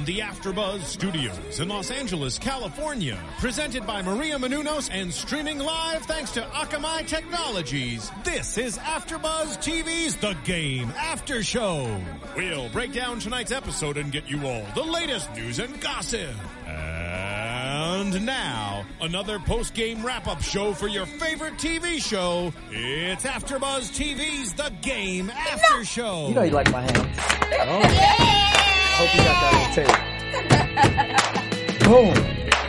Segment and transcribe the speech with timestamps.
[0.00, 6.02] From the AfterBuzz Studios in Los Angeles, California, presented by Maria Menounos and streaming live
[6.04, 8.10] thanks to Akamai Technologies.
[8.24, 12.00] This is AfterBuzz TV's The Game After Show.
[12.34, 16.34] We'll break down tonight's episode and get you all the latest news and gossip.
[16.66, 22.54] And now, another post-game wrap-up show for your favorite TV show.
[22.70, 26.28] It's AfterBuzz TV's The Game After Show.
[26.28, 28.56] You know you like my hands.
[29.00, 29.96] Hope you got that on tape.
[31.88, 32.12] Boom.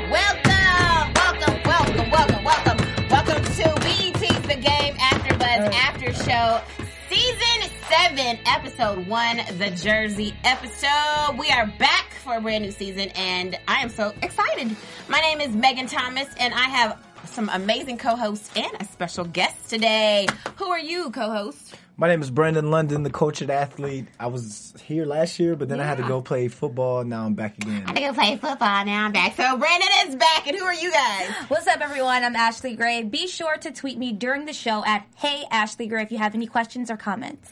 [0.10, 2.78] Welcome, welcome, welcome, welcome, welcome,
[3.10, 6.62] welcome to BET's The Game After Buzz After Show,
[7.10, 11.38] Season 7, Episode 1, the Jersey episode.
[11.38, 14.74] We are back for a brand new season and I am so excited.
[15.10, 19.70] My name is Megan Thomas and I have some amazing co-hosts and a special guest
[19.70, 20.28] today.
[20.56, 21.71] Who are you, co-host?
[22.02, 24.08] My name is Brandon London, the coach and athlete.
[24.20, 27.04] I was here last year, but then I had to go play football.
[27.04, 27.84] Now I'm back again.
[27.86, 29.06] I had to go play football now.
[29.06, 29.36] I'm back.
[29.36, 31.30] So Brandon is back, and who are you guys?
[31.48, 32.24] What's up, everyone?
[32.24, 33.04] I'm Ashley Gray.
[33.04, 36.34] Be sure to tweet me during the show at Hey Ashley Gray if you have
[36.34, 37.52] any questions or comments.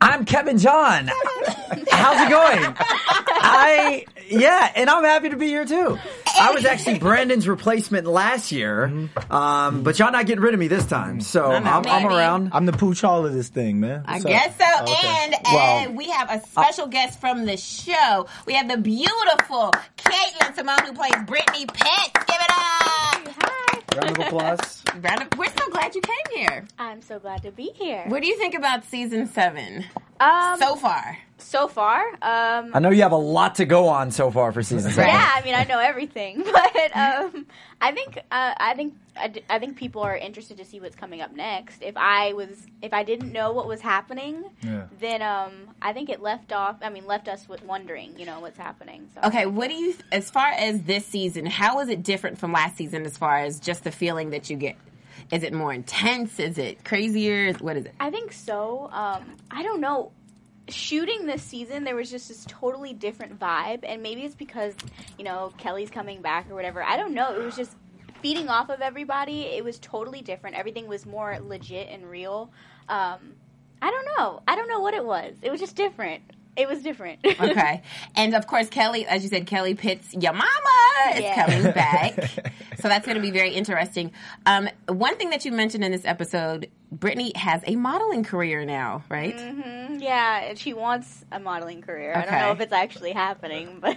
[0.00, 1.08] I'm Kevin John.
[1.90, 2.74] How's it going?
[2.80, 5.98] I yeah, and I'm happy to be here too.
[6.40, 10.68] I was actually Brandon's replacement last year, um, but y'all not getting rid of me
[10.68, 12.14] this time, so I'm, I'm, maybe.
[12.14, 12.50] around.
[12.52, 14.04] I'm the pooch all of this thing, man.
[14.06, 14.30] I What's up?
[14.30, 14.82] guess so.
[14.84, 15.08] Okay.
[15.08, 18.26] And, Well, and we have a special guest from the show.
[18.46, 22.24] We have the beautiful Caitlin Simone who plays Brittany Pitts.
[22.26, 23.94] Give it up.
[23.96, 24.84] Round of applause.
[25.00, 26.64] Round of- We're so glad you came here.
[26.78, 28.04] I'm so glad to be here.
[28.06, 29.84] What do you think about season seven
[30.20, 31.18] Um, so far?
[31.38, 34.62] So far, um, I know you have a lot to go on so far for
[34.62, 35.08] season seven.
[35.10, 37.46] yeah, I mean, I know everything, but um,
[37.80, 40.96] I think uh, I think I, d- I think people are interested to see what's
[40.96, 41.82] coming up next.
[41.82, 44.84] If I was if I didn't know what was happening, Yeah.
[45.00, 46.76] then um, I think it left off.
[46.82, 49.08] I mean, left us with wondering, you know, what's happening.
[49.14, 49.28] So.
[49.28, 52.76] Okay, what do you, as far as this season, how is it different from last
[52.76, 54.76] season as far as just the feeling that you get?
[55.30, 56.38] Is it more intense?
[56.40, 57.52] Is it crazier?
[57.54, 57.92] What is it?
[58.00, 58.88] I think so.
[58.92, 60.10] Um, I don't know.
[60.68, 64.74] Shooting this season, there was just this totally different vibe, and maybe it's because
[65.16, 66.82] you know Kelly's coming back or whatever.
[66.82, 67.34] I don't know.
[67.34, 67.74] It was just
[68.22, 69.42] feeding off of everybody.
[69.42, 70.56] It was totally different.
[70.56, 72.50] Everything was more legit and real.
[72.88, 73.34] Um,
[73.80, 74.42] I don't know.
[74.48, 75.36] I don't know what it was.
[75.42, 76.22] It was just different.
[76.58, 77.20] It was different.
[77.24, 77.82] Okay.
[78.16, 81.46] and of course, Kelly, as you said, Kelly Pitts, your mama is Yeah.
[81.46, 82.14] coming back.
[82.80, 84.12] so that's going to be very interesting.
[84.44, 89.04] Um, one thing that you mentioned in this episode, Brittany has a modeling career now,
[89.08, 89.36] right?
[89.36, 90.00] Mhm.
[90.02, 92.12] Yeah, and she wants a modeling career.
[92.16, 93.96] I don't know if it's actually happening, but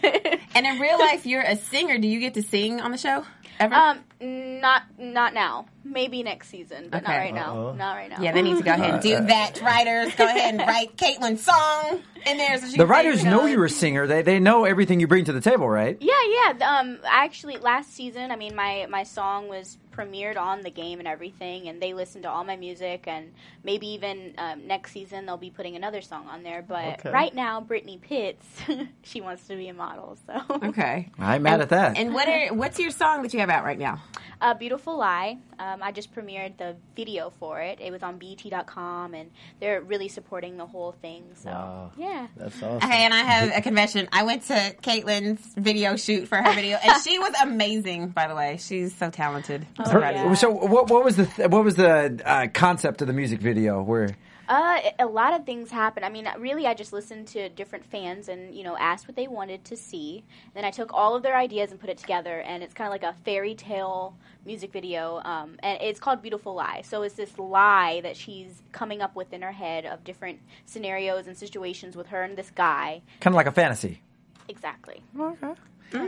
[0.53, 1.97] And in real life, you're a singer.
[1.97, 3.25] Do you get to sing on the show
[3.59, 3.73] ever?
[3.75, 5.65] um, not not now.
[5.83, 7.11] Maybe next season, but Okay.
[7.11, 7.53] not right now.
[7.57, 7.73] Uh-oh.
[7.73, 8.17] Not right now.
[8.21, 9.59] yeah, they need to go ahead and do that.
[9.61, 12.57] Writers, go ahead and write Caitlin's song in there.
[12.59, 14.05] So she The writers sing, you know you're a singer.
[14.07, 15.97] They they know everything you bring to the table, right?
[15.99, 16.13] Yeah,
[16.59, 16.79] yeah.
[16.79, 21.07] Um, actually, last season, I mean, my my song was premiered on the game and
[21.07, 23.31] everything, and they listen to all my music, and
[23.63, 26.61] maybe even um, next season they'll be putting another song on there.
[26.67, 27.11] But Okay.
[27.11, 28.45] right now, Brittany Pitts,
[29.03, 31.09] she wants to be a model, so Okay.
[31.19, 31.97] I'm mad and, at that.
[31.97, 34.01] And what are what's your song that you have out right now?
[34.41, 35.37] A Beautiful Lie.
[35.59, 37.79] Um, I just premiered the video for it.
[37.79, 41.23] It was on BET.com, and they're really supporting the whole thing.
[41.35, 41.91] So Wow.
[41.97, 42.27] yeah.
[42.35, 42.77] That's awesome.
[42.77, 44.07] Okay, and I have a confession.
[44.11, 48.09] I went to Caitlin's video shoot for her video, and she was amazing.
[48.09, 49.65] By the way, she's so talented.
[49.77, 50.33] So Oh, proud of yeah.
[50.35, 53.81] So what what was the th- what was the uh, concept of the music video?
[53.81, 54.09] Where
[54.47, 56.03] Uh, a lot of things happen.
[56.03, 59.27] I mean, really, I just listened to different fans and you know asked what they
[59.27, 60.23] wanted to see.
[60.53, 62.91] Then I took all of their ideas and put it together, and it's kind of
[62.91, 64.15] like a fairy tale
[64.45, 65.21] music video.
[65.23, 66.81] Um, and it's called Beautiful Lie.
[66.83, 71.27] So it's this lie that she's coming up with in her head of different scenarios
[71.27, 73.01] and situations with her and this guy.
[73.19, 74.01] kind of like a fantasy.
[74.49, 75.01] Exactly.
[75.17, 75.53] Okay.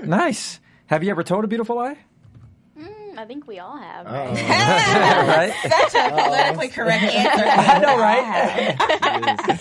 [0.05, 0.59] Nice.
[0.87, 1.97] Have you ever told a beautiful lie?
[2.79, 4.07] Mm, I think we all have.
[4.07, 4.33] Uh-oh.
[4.33, 5.53] right?
[5.91, 7.45] Such a politically correct answer.
[7.47, 9.59] I know, right?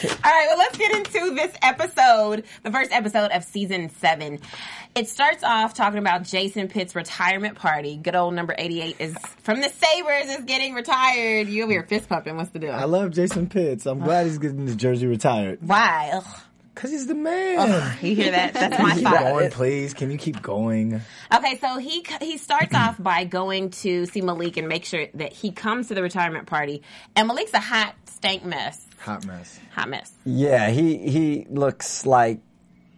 [0.00, 4.38] All right, well, let's get into this episode, the first episode of season seven.
[4.94, 7.96] It starts off talking about Jason Pitt's retirement party.
[7.96, 11.48] Good old number 88 is from the Sabers is getting retired.
[11.48, 12.36] You over here fist pumping.
[12.36, 12.72] What's the deal?
[12.72, 13.86] I love Jason Pitts.
[13.86, 15.58] I'm glad he's getting his jersey retired.
[15.62, 16.10] Why?
[16.14, 16.40] Ugh.
[16.78, 17.96] Cause he's the man.
[18.00, 18.54] You hear that?
[18.54, 19.18] That's my keep thought.
[19.18, 19.94] going, please.
[19.94, 21.00] Can you keep going?
[21.34, 25.32] Okay, so he he starts off by going to see Malik and make sure that
[25.32, 26.82] he comes to the retirement party.
[27.16, 29.58] And Malik's a hot stank mess, Hot mess.
[29.72, 30.12] hot mess.
[30.24, 32.38] Yeah, he he looks like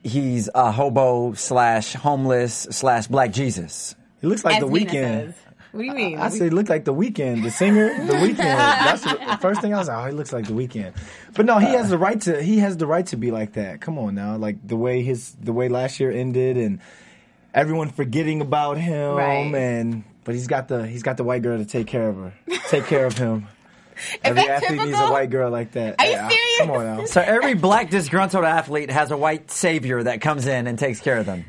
[0.04, 3.94] he's a hobo slash homeless slash black Jesus.
[4.20, 4.92] He looks like As the Nina Weeknd.
[4.92, 5.34] says.
[5.72, 6.18] What do you mean?
[6.18, 8.36] I said he looked like the Weeknd, the singer, the Weeknd.
[8.36, 10.94] That's the the first thing I was like, oh, he looks like the Weeknd.
[11.34, 12.42] But no, he has the right to.
[12.42, 13.80] He has the right to be like that.
[13.80, 16.80] Come on now, like the way his the way last year ended, and
[17.54, 19.54] everyone forgetting about him, Right.
[19.54, 22.34] and but he's got the he's got the white girl to take care of her,
[22.68, 23.46] take care of him.
[24.24, 25.96] Every that athlete needs a white girl like that.
[26.00, 26.58] Are you Yeah, serious?
[26.60, 27.04] Come on now.
[27.04, 31.18] So every black disgruntled athlete has a white savior that comes in and takes care
[31.18, 31.44] of them.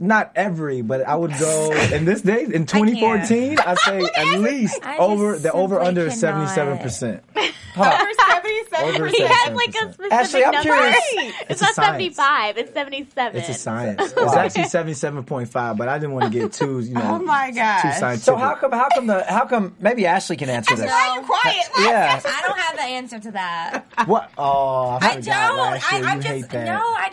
[0.00, 3.58] Not every, but I would go in this day in 2014.
[3.58, 7.24] I say at least I over the over under is 77 percent.
[7.76, 8.94] Over seventy-seven.
[8.96, 10.62] Over He had like a specific Ashley, I'm number.
[10.74, 10.96] curious.
[11.12, 12.16] It's, It's not science.
[12.16, 13.36] 75, it's 77.
[13.40, 14.00] It's a science.
[14.16, 17.56] It's actually 77.5, but I didn't want to get too, you know, Oh my too
[17.56, 18.24] scientific.
[18.24, 20.86] So how come how come the how come maybe Ashley can answer this?
[20.86, 21.68] Why are you quiet?
[21.78, 22.20] Yeah.
[22.24, 23.86] I don't have the answer to that.
[24.06, 24.30] What?
[24.36, 25.26] Oh, I, I don't.
[25.26, 26.04] last year.
[26.04, 26.64] I, I'm you just hate that.
[26.64, 26.80] no.
[26.80, 27.07] I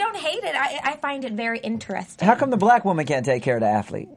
[0.55, 0.81] don't hate it.
[0.85, 2.27] I, I find it very interesting.
[2.27, 4.09] How come the black woman can't take care of the athlete?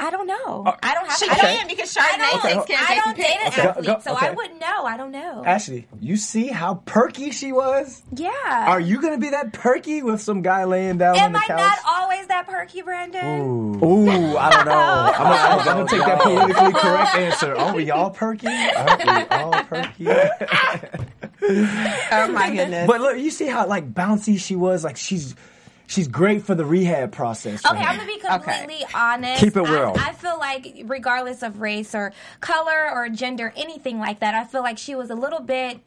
[0.00, 0.34] I don't know.
[0.64, 1.18] Oh, I don't have.
[1.18, 3.52] She I can don't, because I Chardonnay don't, takes care of I don't date an
[3.52, 3.56] Pitt.
[3.62, 4.26] Go- athlete, go- so okay.
[4.28, 4.84] I wouldn't know.
[4.86, 5.42] I don't know.
[5.44, 8.02] Ashley, you see how perky she was?
[8.14, 8.30] yeah.
[8.66, 11.38] Are you going to be that perky with some guy laying down on Am the
[11.38, 11.58] I couch?
[11.58, 13.78] not always that perky, Brandon?
[13.84, 14.72] Ooh, I don't know.
[14.72, 17.54] I'm gonna, I'm gonna take that politically correct answer.
[17.54, 18.46] Are we all perky?
[18.48, 20.06] Are we all perky?
[21.46, 22.86] Oh my goodness.
[22.86, 24.82] but look, you see how like bouncy she was.
[24.82, 25.34] Like she's
[25.86, 27.64] she's great for the rehab process.
[27.64, 27.86] Okay, him.
[27.88, 29.40] I'm gonna be completely honest.
[29.40, 29.94] Keep it real.
[29.98, 34.44] I, I feel like, regardless of race or color or gender, anything like that, I
[34.44, 35.80] feel like she was a little bit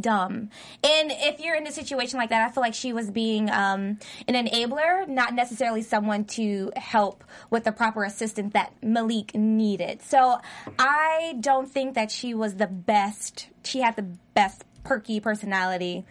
[0.00, 0.50] dumb.
[0.82, 3.98] And if you're in a situation like that, I feel like she was being um,
[4.28, 10.02] an enabler, not necessarily someone to help with the proper assistance that Malik needed.
[10.02, 10.40] So
[10.78, 13.48] I don't think that she was the best.
[13.64, 16.04] She had the best perky personality.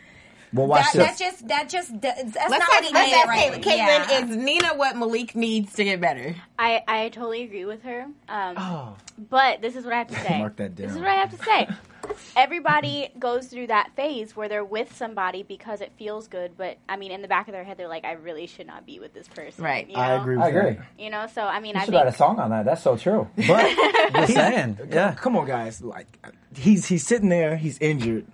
[0.54, 3.18] Well, watch That, that just that just that's Let's not ask, what he let's made
[3.18, 3.52] ask right.
[3.54, 3.64] Caitlin.
[3.64, 4.26] Caitlin, Yeah.
[4.30, 6.36] is Nina what Malik needs to get better?
[6.60, 8.06] I, I totally agree with her.
[8.30, 8.96] Um, Oh.
[9.30, 10.38] But this is what I have to say.
[10.40, 11.68] Mark that This is what I have to say.
[12.36, 16.98] Everybody goes through that phase where they're with somebody because it feels good, but I
[16.98, 19.14] mean, in the back of their head, they're like, I really should not be with
[19.14, 19.64] this person.
[19.64, 19.88] Right.
[19.90, 20.36] You I agree.
[20.36, 20.74] With I agree.
[20.74, 20.86] That.
[21.00, 22.66] You know, so I mean, You I should write a song on that.
[22.66, 23.30] That's so true.
[23.36, 23.76] But
[24.16, 24.80] Just saying.
[24.92, 25.14] Yeah.
[25.14, 25.82] come on, guys.
[25.82, 26.08] Like
[26.56, 27.56] he's he's sitting there.
[27.56, 28.26] He's injured.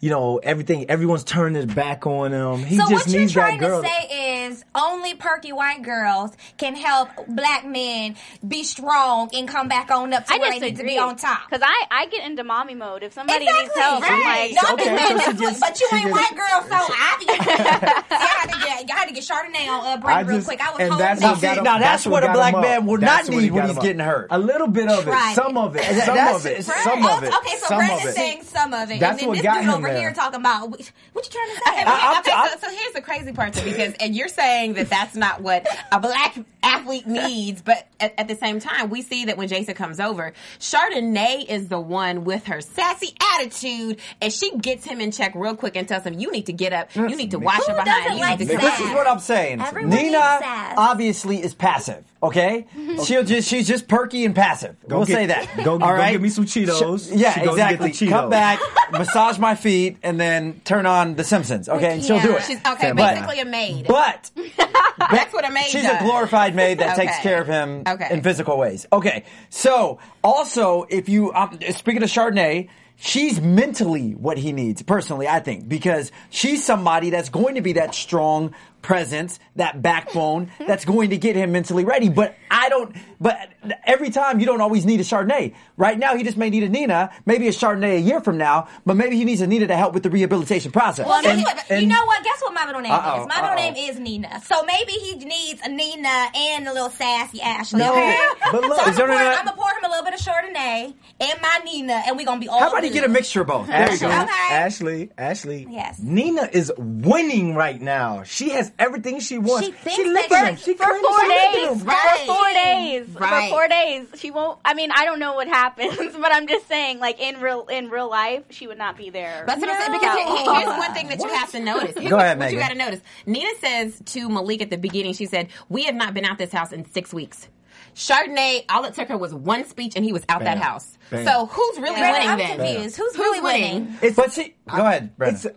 [0.00, 0.88] You know everything.
[0.88, 2.64] Everyone's turning his back on him.
[2.64, 3.82] He So just needs that girl.
[3.82, 4.27] to say is
[4.74, 8.16] only perky white girls can help black men
[8.46, 11.16] be strong and come back on up to I where they need to be on
[11.16, 11.48] top.
[11.50, 13.02] because I, I get into mommy mode.
[13.02, 13.62] If somebody Exactly.
[13.64, 14.52] needs help, I'm right.
[14.52, 16.62] like, Y'all okay, so saying she that, just- but you she ain't just- white girl,
[16.68, 17.26] so I be.
[17.28, 17.34] I
[18.08, 20.60] had to get, I had to get Chardonnay on uh, I Brandon real quick.
[20.60, 21.32] I was and home that's now.
[21.32, 23.76] what got him- Now, that's what a black man would That's not need when he's
[23.76, 23.82] up.
[23.82, 24.28] getting hurt.
[24.30, 25.10] A little bit of it.
[25.10, 25.34] Right.
[25.34, 25.84] Some of it.
[25.84, 26.66] Some that's- of it.
[26.66, 27.34] Brandon- Some of it.
[27.34, 28.14] Okay, so some Brandon's of it.
[28.14, 29.98] saying some of it, That's and then what this got dude over there.
[29.98, 31.70] here talking about what you trying to say?
[31.72, 34.74] Okay, I- okay, I'm- so, so here's the crazy part, too, because and you're saying
[34.74, 39.02] that that's not what a black athlete needs, but at, at the same time, we
[39.02, 44.32] see that when Jason comes over, Chardonnay is the one with her sassy attitude, and
[44.32, 46.94] she gets him in check real quick and tells him, "You need to get up,
[46.94, 48.62] you need to wash Who your behind, you like need to sass?
[48.62, 49.60] go." This is what I'm saying.
[49.60, 50.74] Everyone needs Nina sass.
[50.76, 52.04] obviously is passive.
[52.20, 52.66] Okay,
[53.04, 54.74] she'll just she's just perky and passive.
[54.88, 55.48] we'll get- say that.
[55.64, 56.12] go- All go right?
[56.12, 57.08] get me some Cheetos.
[57.08, 58.08] Sh- yeah, She goes to get the exactly.
[58.08, 58.58] Come back,
[58.92, 61.68] massage my feet, and then turn on The Simpsons.
[61.68, 62.42] Okay, and she'll do it.
[62.42, 63.86] She's okay, But- basically a maid.
[63.86, 64.30] But
[64.98, 66.00] that's what a maid She's does.
[66.00, 68.08] a glorified maid that takes care of him Okay.
[68.10, 68.86] in physical ways.
[68.92, 74.82] Okay, so also if you um, speaking of Chardonnay, she's mentally what he needs.
[74.82, 80.50] Personally, I think because she's somebody that's going to be that strong presence, that backbone
[80.66, 82.08] that's going to get him mentally ready.
[82.08, 82.94] But I don't.
[83.20, 83.50] But
[83.84, 85.54] every time you don't always need a Chardonnay.
[85.76, 88.68] Right now, he just may need a Nina, maybe a Chardonnay a year from now,
[88.86, 91.06] but maybe he needs a Nina to help with the rehabilitation process.
[91.06, 91.80] Well, guess And- what?
[91.82, 92.22] you know what?
[92.24, 93.28] Guess what my middle name Uh-oh, is?
[93.28, 93.54] My middle uh-oh.
[93.56, 94.40] name is Nina.
[94.44, 97.80] So maybe he needs a Nina and a little sassy Ashley.
[97.80, 98.16] No, okay?
[98.52, 100.20] but look- so I'm gonna, pour, not- I'm gonna pour him a little bit of
[100.20, 102.60] Chardonnay and my Nina, and we're gonna be all.
[102.60, 102.94] How about he good.
[103.00, 103.66] get a mixture of both?
[103.66, 104.22] There you Ashley, go.
[104.22, 104.30] Okay.
[104.50, 105.66] Ashley, Ashley.
[105.70, 105.98] Yes.
[106.00, 108.22] Nina is winning right now.
[108.22, 109.66] She has everything she wants.
[109.66, 110.56] She thinks she that him.
[110.56, 111.82] she- She for four days.
[111.82, 112.20] Right.
[112.20, 113.08] For four days.
[113.10, 113.48] Right.
[113.50, 114.06] For four days.
[114.16, 114.58] She won't.
[114.64, 117.88] I mean, I don't know what happens, but I'm just saying, like in real in
[117.90, 119.44] real life, she would not be there.
[119.46, 119.92] That's what I'm saying.
[119.92, 121.94] Because here- here's one thing that you have to notice.
[121.96, 123.00] Here's Go what, ahead, what you got to notice.
[123.26, 126.52] Nina says to Malik at the beginning, she said, "We have not been out this
[126.52, 127.48] house in six weeks."
[127.94, 130.96] Chardonnay, all it took her was one speech, and he was out that house.
[131.10, 131.24] Bam.
[131.26, 132.56] So who's really Brandon, winning I'm then?
[132.74, 132.96] confused.
[132.96, 133.74] Who's, Who's really winning?
[133.86, 133.98] winning?
[134.02, 135.56] It's, But see, go ahead, Brandon.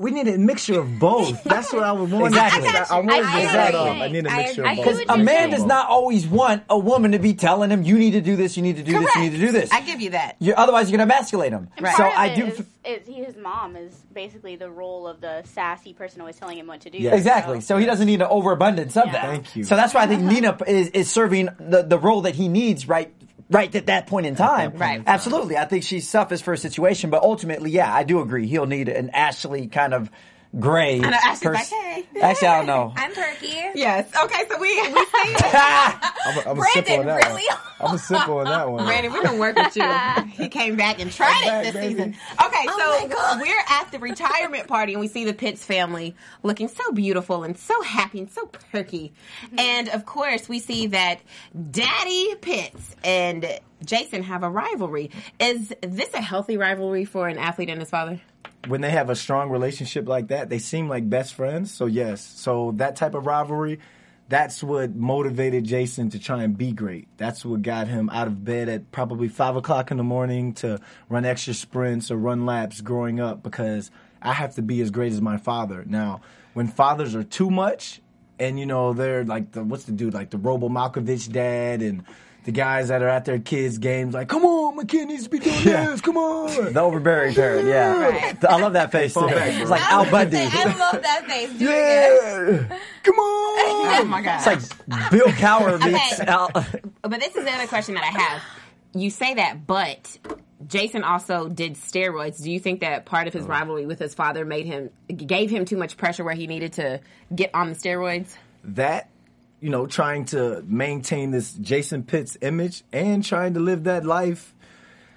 [0.00, 1.42] It's we need a mixture of both.
[1.44, 2.26] That's what I would want.
[2.26, 2.68] Exactly.
[2.68, 3.80] I, I wanted I to set agree.
[4.02, 4.70] I need a mixture agree.
[4.80, 4.98] of both.
[4.98, 8.12] Because A man does not always want a woman to be telling him, "You need
[8.12, 8.56] to do this.
[8.56, 9.14] You need to do this.
[9.14, 10.36] You need to do this." I give you that.
[10.38, 11.68] You're, otherwise, you're going to emasculate him.
[11.76, 11.96] And Right.
[11.96, 12.46] So I do.
[12.46, 16.56] is- is he, his mom is basically the role of the sassy person always telling
[16.56, 16.96] him what to do.
[16.96, 17.14] Yeah.
[17.14, 17.60] Exactly.
[17.60, 19.12] So he doesn't need an overabundance of Yeah.
[19.12, 19.24] that.
[19.26, 19.64] Thank you.
[19.64, 22.88] So that's why I think Nina is, is serving the, the role that he needs
[22.88, 23.12] right
[23.50, 24.72] right at that point in time.
[24.76, 25.02] Right.
[25.06, 25.56] Absolutely.
[25.56, 28.46] I think she suffers for a situation, but ultimately, yeah, I do agree.
[28.46, 30.10] He'll need an Ashley kind of
[30.58, 30.98] gray.
[30.98, 32.04] know, Ashley's like, hey.
[32.20, 32.92] Actually, I don't know.
[32.96, 33.48] I'm perky.
[33.74, 34.10] Yes.
[34.24, 34.42] Okay.
[34.48, 37.42] So we we see I'm a, I'm a sip Brandon, on that really?
[37.48, 37.58] one.
[37.80, 38.84] I'm a sip on that one.
[38.84, 39.84] Brandon, we're gonna work with you.
[40.40, 41.94] He came back and tried back, it this baby.
[41.94, 42.08] season.
[42.44, 43.40] Okay, Oh my so God.
[43.40, 47.58] we're at the retirement party and we see the Pitts family looking so beautiful and
[47.58, 49.12] so happy and so perky.
[49.44, 49.58] Mm-hmm.
[49.58, 51.20] And of course, we see that
[51.70, 53.46] Daddy Pitts and
[53.84, 55.10] Jason have a rivalry.
[55.38, 58.20] Is this a healthy rivalry for an athlete and his father?
[58.66, 61.72] When they have a strong relationship like that, they seem like best friends.
[61.72, 63.80] So yes, so that type of rivalry,
[64.28, 67.08] that's what motivated Jason to try and be great.
[67.16, 70.78] That's what got him out of bed at probably five o'clock in the morning to
[71.08, 73.90] run extra sprints or run laps growing up because
[74.20, 75.84] I have to be as great as my father.
[75.86, 76.20] Now,
[76.52, 78.00] when fathers are too much,
[78.38, 82.04] and you know they're like the what's the dude like the Robo Marinovich dad and.
[82.44, 85.30] The guys that are at their kids' games, like, come on, my kid needs to
[85.30, 85.90] be doing Yeah.
[85.90, 86.00] this.
[86.00, 87.92] Come on, The overbearing parent, yeah.
[88.08, 88.44] Right.
[88.44, 89.12] I love that face.
[89.14, 89.26] Too.
[89.26, 90.38] Back, It's like Al Bundy.
[90.38, 91.50] I love that face.
[91.58, 92.66] Do it again.
[92.70, 92.78] Yeah.
[93.02, 93.50] Come on.
[94.00, 94.36] Oh my god!
[94.46, 94.46] It's
[94.88, 96.30] like Bill Cowher meets Okay.
[96.30, 96.50] Al.
[97.02, 98.42] But this is the other question that I have.
[98.94, 100.18] You say that, but
[100.66, 102.42] Jason also did steroids.
[102.42, 103.48] Do you think that part of his oh.
[103.48, 107.00] rivalry with his father made him gave him too much pressure where he needed to
[107.34, 108.34] get on the steroids?
[108.64, 109.08] that,
[109.60, 114.54] you know, trying to maintain this Jason Pitts image and trying to live that life,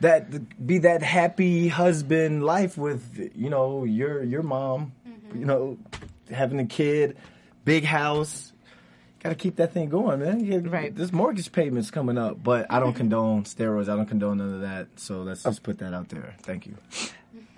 [0.02, 4.92] that be that happy husband life with, you know, your your mom,
[5.34, 5.78] you know,
[6.30, 7.16] having a kid,
[7.66, 8.52] big house.
[9.20, 10.44] Got to keep that thing going, man.
[10.44, 10.94] You- Right.
[10.94, 13.88] There's mortgage payments coming up, but I don't condone steroids.
[13.88, 14.88] I don't condone none of that.
[14.98, 16.34] So let's just put that out there.
[16.42, 16.76] Thank you.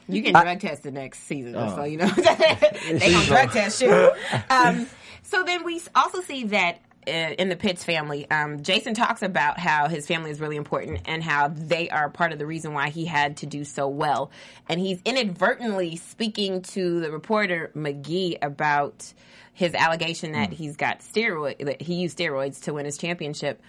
[0.08, 4.12] You can drug test the next season, so you know they gonna drug test you.
[4.52, 4.86] Um,
[5.26, 9.60] so then we also see that uh, in the Pitts family, um, Jason talks about
[9.60, 12.90] how his family is really important and how they are part of the reason why
[12.90, 14.32] he had to do so well.
[14.68, 19.14] And he's inadvertently speaking to the reporter McGee about
[19.54, 23.62] his allegation that he's got steroid that he used steroids to win his championship.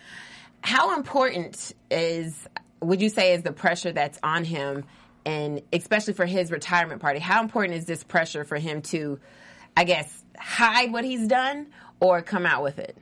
[0.63, 2.49] How important is
[2.81, 4.85] would you say is the pressure that's on him
[5.25, 9.19] and especially for his retirement party how important is this pressure for him to
[9.77, 11.67] i guess hide what he's done
[12.01, 12.97] or come out with it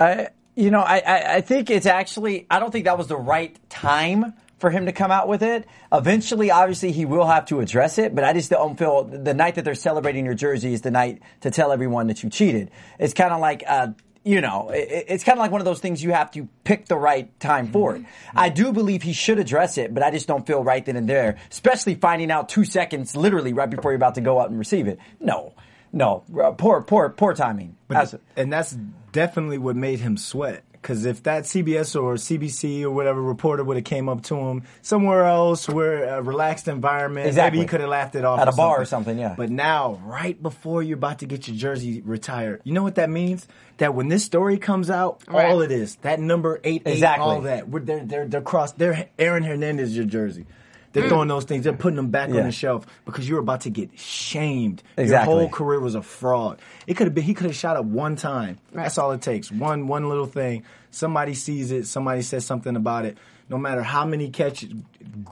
[0.00, 3.16] I, you know, I, I, I think it's actually, I don't think that was the
[3.16, 5.66] right time for him to come out with it.
[5.92, 9.54] Eventually, obviously, he will have to address it, but I just don't feel the night
[9.56, 12.70] that they're celebrating your jersey is the night to tell everyone that you cheated.
[12.98, 13.88] It's kind of like, uh,
[14.24, 16.86] you know, it, it's kind of like one of those things you have to pick
[16.86, 18.02] the right time for it.
[18.34, 21.08] I do believe he should address it, but I just don't feel right then and
[21.08, 24.58] there, especially finding out two seconds literally right before you're about to go out and
[24.58, 24.98] receive it.
[25.20, 25.54] No,
[25.92, 27.76] no, uh, poor, poor, poor timing.
[27.88, 28.76] That's- and that's
[29.12, 30.64] definitely what made him sweat.
[30.80, 34.62] Because if that CBS or CBC or whatever reporter would have came up to him
[34.80, 37.58] somewhere else, where a relaxed environment, Exactly.
[37.58, 39.34] maybe he could have laughed it off At or a bar or something, yeah.
[39.36, 43.10] But now, right before you're about to get your jersey retired, you know what that
[43.10, 43.46] means?
[43.76, 45.50] That when this story comes out, Right.
[45.50, 47.24] all it is that number eight, eight, Exactly.
[47.26, 48.72] all that, we're, they're they're they're cross.
[48.72, 50.46] They're Aaron Hernandez your jersey.
[50.92, 51.62] They're throwing those things.
[51.64, 52.34] They're putting them back Mm.
[52.34, 52.40] Yeah.
[52.40, 54.82] on the shelf because you're about to get shamed.
[54.96, 55.32] Exactly.
[55.32, 56.58] Your whole career was a fraud.
[56.86, 57.22] It could have been.
[57.24, 58.58] He could have shot up one time.
[58.72, 59.52] That's all it takes.
[59.52, 60.64] One one little thing.
[60.90, 61.86] Somebody sees it.
[61.86, 63.18] Somebody says something about it.
[63.48, 64.72] No matter how many catches,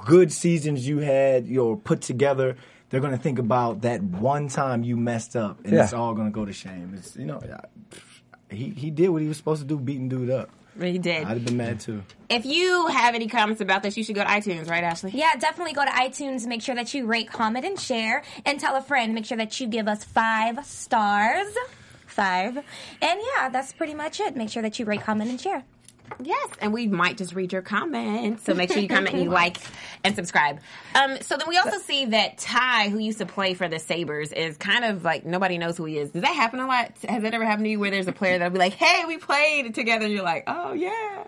[0.04, 2.56] good seasons you had, you're put together.
[2.90, 5.84] They're gonna think about that one time you messed up, and Yeah.
[5.84, 6.94] it's all gonna go to shame.
[6.96, 7.40] It's you know,
[8.50, 10.50] he he did what he was supposed to do, beating dude up.
[10.86, 12.02] He did I'd have been mad too.
[12.28, 15.34] if you have any comments about this you should go to itunes right ashley Yeah,
[15.38, 16.46] definitely go to iTunes.
[16.46, 19.14] Make sure that you rate, comment, and share, and tell a friend.
[19.14, 21.48] Make sure that you give us five stars.
[22.06, 22.56] Five.
[22.56, 24.36] And yeah, that's pretty much it.
[24.36, 25.64] Make sure that you rate, comment, and share.
[26.22, 28.44] Yes, and we might just read your comments.
[28.44, 29.58] So make sure you comment and you like
[30.04, 30.60] and subscribe.
[30.94, 34.32] Um, so then we also see that Ty, who used to play for the Sabers,
[34.32, 36.10] is kind of like nobody knows who he is.
[36.10, 36.92] Does that happen a lot?
[37.08, 39.18] Has that ever happened to you where there's a player that'll be like, hey, we
[39.18, 41.24] played together, and you're like, oh, yeah.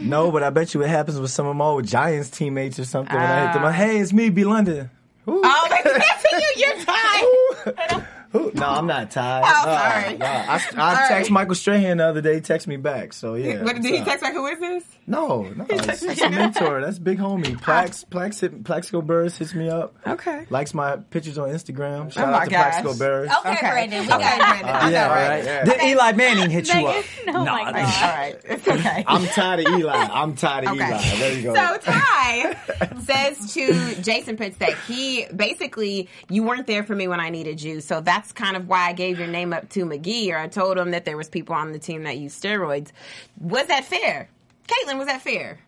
[0.00, 2.84] No, but I bet you it happens with some of my old Giants teammates or
[2.84, 3.14] something.
[3.14, 3.66] when I hit them, Ah.
[3.66, 4.44] like, hey, it's me, B.
[4.44, 4.90] London.
[5.28, 5.42] Ooh.
[5.44, 8.06] Oh, maybe that's you, you're Ty.
[8.30, 8.50] Who?
[8.64, 9.44] No, I'm not tired.
[9.46, 10.16] Oh, oh No, sorry.
[10.18, 10.26] no.
[10.26, 10.58] I, I
[10.94, 11.08] Sorry.
[11.08, 12.40] text Michael Strahan the other day.
[12.40, 13.12] Text me back.
[13.12, 13.62] So yeah.
[13.62, 14.04] what, did he up?
[14.06, 14.84] text back, who is this?
[15.06, 16.80] No, no, it's, it's a mentor.
[16.80, 17.44] That's big homie.
[17.60, 19.94] Plax, Plax, hit, Plaxico Burress hits me up.
[20.06, 20.46] Okay.
[20.48, 22.10] Likes my pictures on Instagram.
[22.10, 22.62] Shout Oh out to gosh.
[22.82, 23.32] Plaxico Burress.
[23.40, 23.70] Okay, Okay.
[23.70, 24.00] Brandon.
[24.00, 24.68] We Okay, got Brandon.
[24.68, 25.28] Uh, I know, yeah, right?
[25.28, 25.64] right, yeah.
[25.64, 27.04] Did Eli Manning hit you up?
[27.26, 28.40] Megan, oh my All god.
[28.44, 29.04] It's okay.
[29.06, 29.94] I'm tired of Eli.
[29.94, 30.86] I'm tired of Okay.
[30.88, 31.16] Eli.
[31.18, 31.54] There you go.
[31.54, 32.56] So Ty
[33.04, 37.60] says to Jason Pitts that he basically you weren't there for me when I needed
[37.60, 40.48] you, so that's kind of why I gave your name up to McGee, or I
[40.48, 42.92] told him that there was people on the team that used steroids.
[43.40, 44.28] Was that fair,
[44.68, 44.98] Caitlin?
[44.98, 45.60] Was that fair?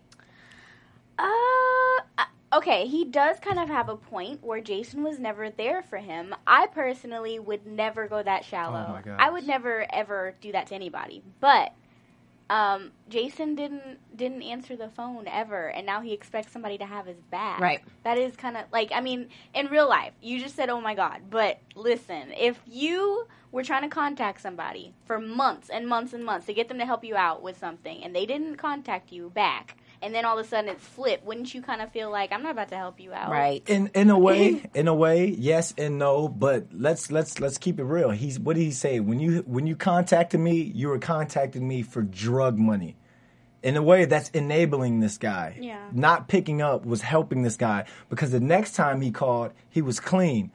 [1.19, 1.23] Uh,
[2.19, 5.99] I- okay, he does kind of have a point where Jason was never there for
[5.99, 6.35] him.
[6.47, 9.01] I personally would never go that shallow.
[9.05, 9.17] Oh my.
[9.19, 11.23] I would never ever do that to anybody.
[11.41, 11.73] But
[12.49, 17.07] um, Jason didn't didn't answer the phone ever, and now he expects somebody to have
[17.07, 17.61] his back.
[17.61, 17.81] Right.
[18.05, 20.95] That is kind of like I mean, in real life, you just said, "Oh my
[20.95, 26.25] god," but listen, if you were trying to contact somebody for months and months and
[26.25, 29.31] months to get them to help you out with something, and they didn't contact you
[29.31, 29.77] back.
[30.03, 31.25] And then all of a sudden it's flipped.
[31.25, 33.31] Wouldn't you kind of feel like I'm not about to help you out?
[33.31, 33.63] Right.
[33.69, 36.29] In in a way, in a way, yes and no.
[36.29, 38.11] But let's let's let's keep it real.
[38.11, 39.01] He's what did he say?
[39.01, 42.97] When you when you contacted me, you were contacting me for drug money.
[43.63, 45.57] In a way, that's enabling this guy.
[45.61, 45.89] Yeah.
[45.93, 49.99] Not picking up was helping this guy because the next time he called, he was
[49.99, 50.53] clean.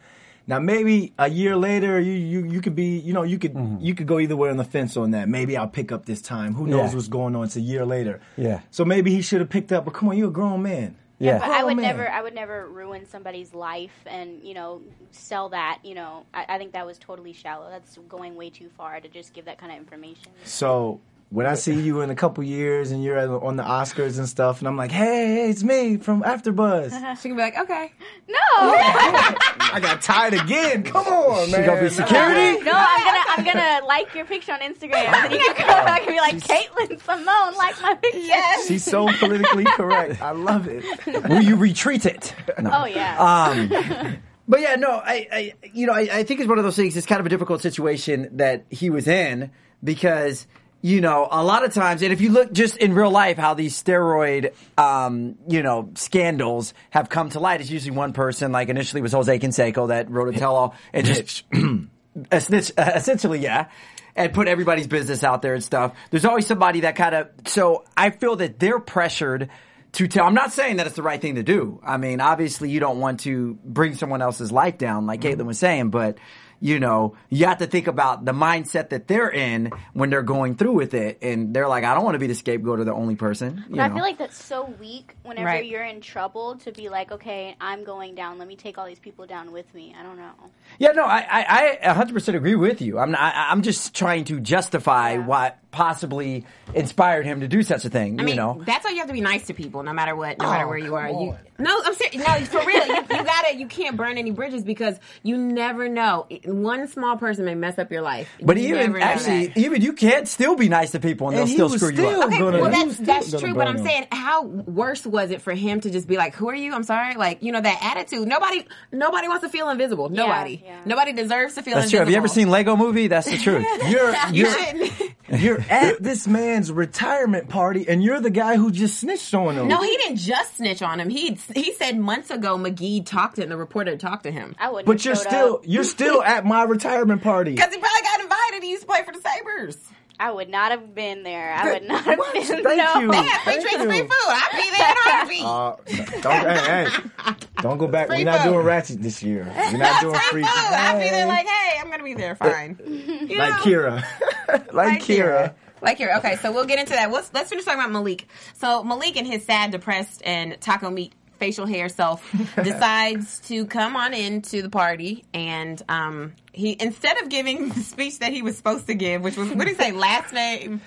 [0.52, 3.78] Now maybe a year later, you you you could be you know you could mm-hmm.
[3.80, 5.30] you could go either way on the fence on that.
[5.30, 6.54] Maybe I'll pick up this time.
[6.56, 6.96] Who knows Yeah.
[6.96, 7.46] what's going on?
[7.46, 8.20] It's a year later.
[8.36, 8.60] Yeah.
[8.70, 9.86] So maybe he should have picked up.
[9.86, 10.98] But come on, you're a grown man.
[11.20, 11.40] Yeah.
[11.40, 11.86] But I would man.
[11.86, 14.82] never, I would never ruin somebody's life and you know
[15.12, 15.80] sell that.
[15.84, 17.70] You know, I, I think that was totally shallow.
[17.70, 20.34] That's going way too far to just give that kind of information.
[20.44, 21.00] So
[21.32, 24.60] when I see you in a couple years and you're on the Oscars and stuff,
[24.60, 26.92] and I'm like, hey, hey, it's me from AfterBuzz.
[27.22, 27.92] She can be like, okay,
[28.28, 30.84] No, I got tired again.
[30.84, 31.62] Come on, man.
[31.62, 32.64] She gonna be security?
[32.64, 36.02] no, I'm gonna, I'm gonna like your picture on Instagram, and you can go back
[36.02, 38.20] and be like, Caitlin Simone, like my picture.
[38.20, 38.68] Yes.
[38.68, 40.22] She's so politically correct.
[40.22, 40.84] I love it.
[41.30, 42.36] Will you retreat it?
[42.60, 42.72] No.
[42.74, 43.18] Oh yeah.
[43.18, 44.18] Um,
[44.50, 46.98] but yeah, no, I, I you know, I, I think it's one of those things.
[46.98, 49.52] It's kind of a difficult situation that he was in
[49.84, 50.46] because
[50.82, 53.54] you know a lot of times, and if you look just in real life, how
[53.54, 57.62] these steroid, um, you know, scandals have come to light.
[57.62, 58.52] It's usually one person.
[58.52, 61.44] Like initially, it was Jose Canseco that wrote a tell-all and just
[62.32, 63.68] a snitch, essentially, yeah.
[64.14, 65.96] And put everybody's business out there and stuff.
[66.10, 67.30] There's always somebody that kind of.
[67.46, 69.50] So I feel that they're pressured
[69.94, 70.26] to tell.
[70.26, 71.80] I'm not saying that it's the right thing to do.
[71.84, 75.60] I mean, obviously, you don't want to bring someone else's life down, like Caitlin was
[75.60, 76.18] saying, but
[76.62, 80.56] you know, you have to think about the mindset that they're in when they're going
[80.56, 82.94] through with it, and they're like, I don't want to be the scapegoat or the
[82.94, 83.66] only person.
[83.70, 85.66] You But I feel like that's so weak whenever Right.
[85.66, 88.38] you're in trouble to be like, okay, I'm going down.
[88.38, 89.96] Let me take all these people down with me.
[90.00, 90.32] I don't know.
[90.80, 93.00] Yeah, no, I, I, I 100% agree with you.
[93.00, 95.26] I'm, not, I, I'm just trying to justify Yeah.
[95.26, 98.20] what possibly inspired him to do such a thing.
[98.20, 100.16] I mean, you know, that's why you have to be nice to people, no matter
[100.16, 101.08] what, no Oh, matter where you are.
[101.08, 102.18] come You no, I'm serious.
[102.28, 102.88] No, for real.
[102.88, 106.28] You, you gotta, you can't burn any bridges because you never know.
[106.46, 108.28] One small person may mess up your life.
[108.42, 109.58] but You even never know actually, that.
[109.58, 111.96] even you can't still be nice to people and, And they'll still was screw you
[111.98, 112.28] still up.
[112.30, 113.86] Okay, gonna- well that's that's true, but I'm him.
[113.86, 116.84] saying how worse was it for him to just be like, "Who are you?" I'm
[116.84, 118.28] sorry, like you know that attitude.
[118.28, 120.10] Nobody, nobody wants to feel invisible.
[120.10, 120.82] Nobody, yeah.
[120.86, 122.00] nobody deserves to feel That's true.
[122.00, 123.08] Have you ever seen Lego Movie?
[123.08, 123.66] That's the truth.
[123.88, 125.98] You're you're, you're, shouldn't.
[125.98, 129.68] at this man's retirement party, and you're the guy who just snitched on him.
[129.68, 131.10] No, he didn't just snitch on him.
[131.10, 133.50] He he said months ago McGee talked to him.
[133.50, 134.86] The reporter talked to him I wouldn't.
[134.86, 135.62] But have you're still Up.
[135.66, 137.52] you're still at my retirement party.
[137.56, 138.64] because he probably got invited.
[138.64, 139.78] He used to play for the Sabers.
[140.22, 141.52] I would not have been there.
[141.52, 142.34] I would not have What?
[142.34, 142.44] been.
[142.46, 143.00] Thank no.
[143.00, 143.12] you.
[143.12, 143.90] They had free Thank drinks, you.
[143.90, 144.10] free food.
[144.12, 146.22] I'd be there in a heartbeat.
[146.22, 146.86] Uh, don't, hey,
[147.26, 148.08] hey, don't go back.
[148.08, 148.52] Free We're not food.
[148.52, 149.46] doing ratchet this year.
[149.72, 150.30] We're not doing free.
[150.30, 150.74] free food.
[150.74, 152.36] I'd be there like, hey, I'm gonna be there.
[152.36, 152.78] Fine.
[152.86, 153.56] You like know?
[153.64, 154.04] Keira,
[154.48, 155.54] like, Like Keira.
[155.82, 156.18] Like Keira.
[156.20, 157.10] Okay, so we'll get into that.
[157.12, 158.28] Let's let's finish talking about Malik.
[158.54, 162.22] So Malik and his sad, depressed, and taco meat facial hair self
[162.64, 168.20] decides to come on into the party and um he instead of giving the speech
[168.20, 170.82] that he was supposed to give, which was what did he say, last name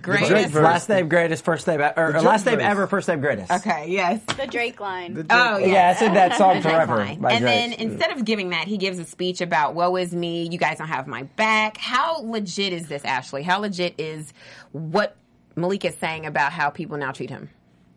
[0.00, 0.54] Drake greatest.
[0.54, 2.64] last name greatest, first name, or, or last name verse.
[2.64, 3.50] ever, first name greatest.
[3.50, 4.20] Okay, yes.
[4.36, 5.26] The Drake line.
[5.28, 5.66] Oh yeah.
[5.66, 6.96] Yeah, I said that song That's forever.
[7.04, 7.20] fine.
[7.20, 7.80] by And then Drake.
[7.80, 10.86] instead of giving that, he gives a speech about "Woe is me, you guys don't
[10.88, 13.42] have my back." How legit is this, Ashley?
[13.42, 14.32] How legit is
[14.70, 15.16] what
[15.56, 17.50] Malik is saying about how people now treat him?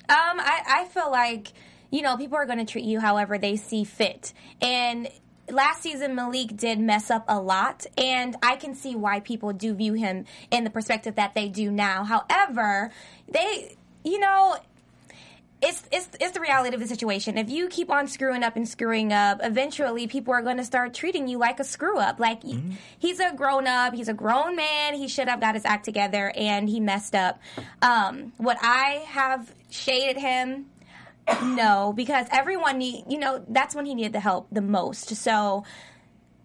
[0.09, 1.53] Um, I, I feel like,
[1.91, 4.33] you know, people are going to treat you however they see fit.
[4.61, 5.07] And
[5.49, 9.73] last season, Malik did mess up a lot, and I can see why people do
[9.73, 12.03] view him in the perspective that they do now.
[12.05, 12.91] However,
[13.27, 14.55] they, you know,
[15.61, 17.37] it's it's it's the reality of the situation.
[17.37, 20.91] If you keep on screwing up and screwing up, eventually people are going to start
[20.95, 22.19] treating you like a screw up.
[22.19, 22.71] Like Mm-hmm.
[22.97, 24.95] he's a grown up, he's a grown man.
[24.95, 27.39] He should have got his act together, and he messed up.
[27.83, 30.65] Um, would I have shaded him?
[31.43, 35.15] No, because everyone need you know that's when he needed the help the most.
[35.15, 35.63] So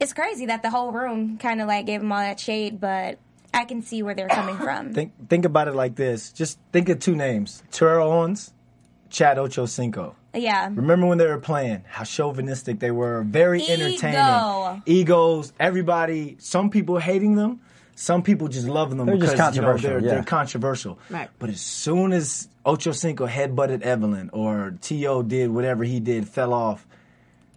[0.01, 3.18] it's crazy that the whole room kind of like gave him all that shade, but
[3.55, 4.92] I can see where they're coming from.
[4.94, 6.33] Think think about it like this.
[6.33, 8.53] Just think of two names: Terrell Owens,
[9.11, 10.14] Chad Ochocinco.
[10.35, 10.66] yeah.
[10.72, 11.85] Remember when they were playing?
[11.88, 13.22] How chauvinistic they were.
[13.22, 13.72] Very Ego.
[13.72, 14.83] entertaining.
[14.87, 15.53] Egos.
[15.59, 16.37] Everybody.
[16.38, 17.61] Some people hating them.
[17.99, 20.14] Some people just loving them They're just because you know, controversial, they're, yeah.
[20.16, 20.99] they're controversial.
[21.09, 21.31] Right.
[21.38, 25.22] But as soon as Ocho Cinco headbutted Evelyn or T.O.
[25.22, 26.87] did whatever he did, fell off,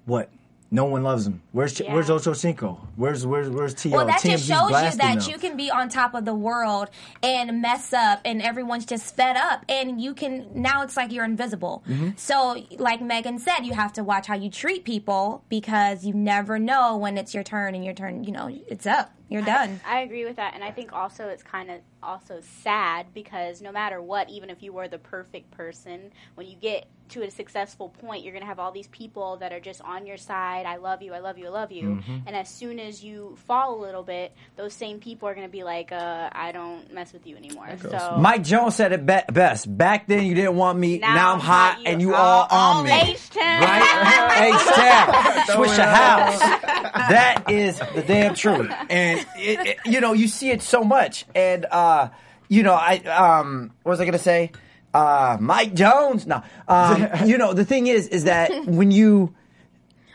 [0.06, 0.30] what?
[0.72, 1.42] No one loves him.
[1.52, 1.92] Where's Yeah.
[1.92, 2.80] Where's Ocho Cinco?
[2.96, 3.98] Where's where's where's T.O.?
[3.98, 5.20] Well, that just shows you that them.
[5.28, 6.90] you can be on top of the world
[7.24, 11.26] and mess up, and everyone's just fed up, and you can now it's like you're
[11.26, 11.84] invisible.
[11.90, 12.10] Mm-hmm.
[12.18, 16.60] So, like Megan said, you have to watch how you treat people because you never
[16.60, 19.80] know when it's your turn, and your turn, you know, it's up, you're done.
[19.86, 23.72] I agree with that, and I think also it's kind of also sad because no
[23.72, 27.90] matter what, even if you were the perfect person, when you get to a successful
[27.90, 30.66] point, you're gonna have all these people that are just on your side.
[30.66, 31.84] I love you, I love you, I love you.
[31.84, 32.18] Mm-hmm.
[32.28, 35.64] And as soon as you fall a little bit, those same people are gonna be
[35.64, 39.76] like, uh, "I don't mess with you anymore." So Mike Jones said it be- best.
[39.76, 41.00] Back then, you didn't want me.
[41.00, 42.92] Now, I'm hot, and you all on me.
[42.92, 43.36] H10.
[43.38, 44.40] Right?
[44.40, 45.46] H-Tech.
[45.56, 46.40] Switch a house.
[46.40, 48.72] That is the damn truth.
[48.90, 51.26] And, it, it- you know, you see it so much.
[51.36, 52.10] And, uh,
[52.48, 54.52] you know, I, um, what was I going to say?
[54.94, 56.26] Uh, Mike Jones.
[56.26, 56.42] No.
[56.68, 59.34] Um, you know, the thing is, is that when you,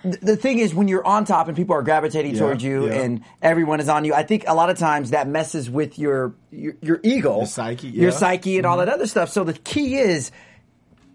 [0.02, 2.94] the thing is when you're on top and people are gravitating Yeah, towards you yeah.
[3.00, 6.34] and everyone is on you, I think a lot of times that messes with your,
[6.50, 7.38] your, your ego.
[7.38, 8.08] Your psyche, Your yeah.
[8.10, 8.18] Mm-hmm.
[8.18, 9.30] psyche and all that other stuff.
[9.30, 10.30] So the key is,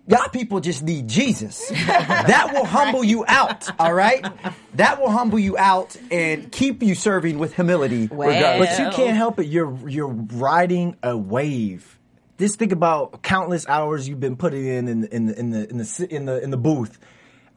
[0.09, 1.69] Y'all people just need Jesus.
[1.69, 4.25] that will humble you out, all right?
[4.73, 8.07] That will humble you out and keep you serving with humility.
[8.07, 9.45] But you can't help it.
[9.45, 11.97] You're you're riding a wave.
[12.39, 15.69] Just think about countless hours you've been putting in in the in the in the
[15.69, 16.97] in the, in the, in the booth,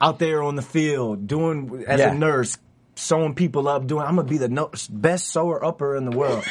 [0.01, 2.11] out there on the field, doing as Yeah.
[2.13, 2.59] a nurse,
[2.95, 3.87] sewing people up.
[3.87, 6.45] Doing I'm gonna be the no, best sewer upper in the world.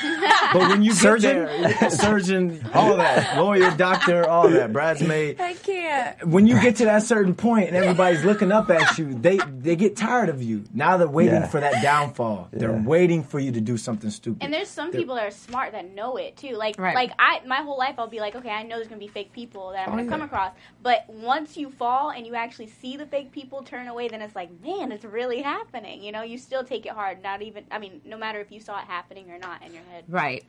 [0.53, 1.45] but when you Surgeon?
[1.45, 5.39] get there, surgeon, all that, lawyer, doctor, all that, bridesmaid.
[5.39, 6.27] I can't.
[6.27, 9.75] When you get to that certain point and everybody's looking up at you, they they
[9.75, 10.63] get tired of you.
[10.73, 11.47] Now they're waiting Yeah.
[11.47, 12.49] for that downfall.
[12.51, 14.43] They're waiting for you to do something stupid.
[14.43, 16.55] And there's some people that are smart that know it too.
[16.55, 16.95] Like Right.
[16.95, 19.31] like I my whole life I'll be like, okay, I know there's gonna be fake
[19.31, 20.09] people that I'm Oh, gonna yeah.
[20.09, 20.51] come across.
[20.81, 24.35] But once you fall and you actually see the fake people turn away, then it's
[24.35, 26.01] like, man, it's really happening.
[26.03, 27.21] You know, you still take it hard.
[27.21, 29.83] Not even I mean, no matter if you saw it happening or not in your
[29.83, 30.05] head.
[30.07, 30.43] Right.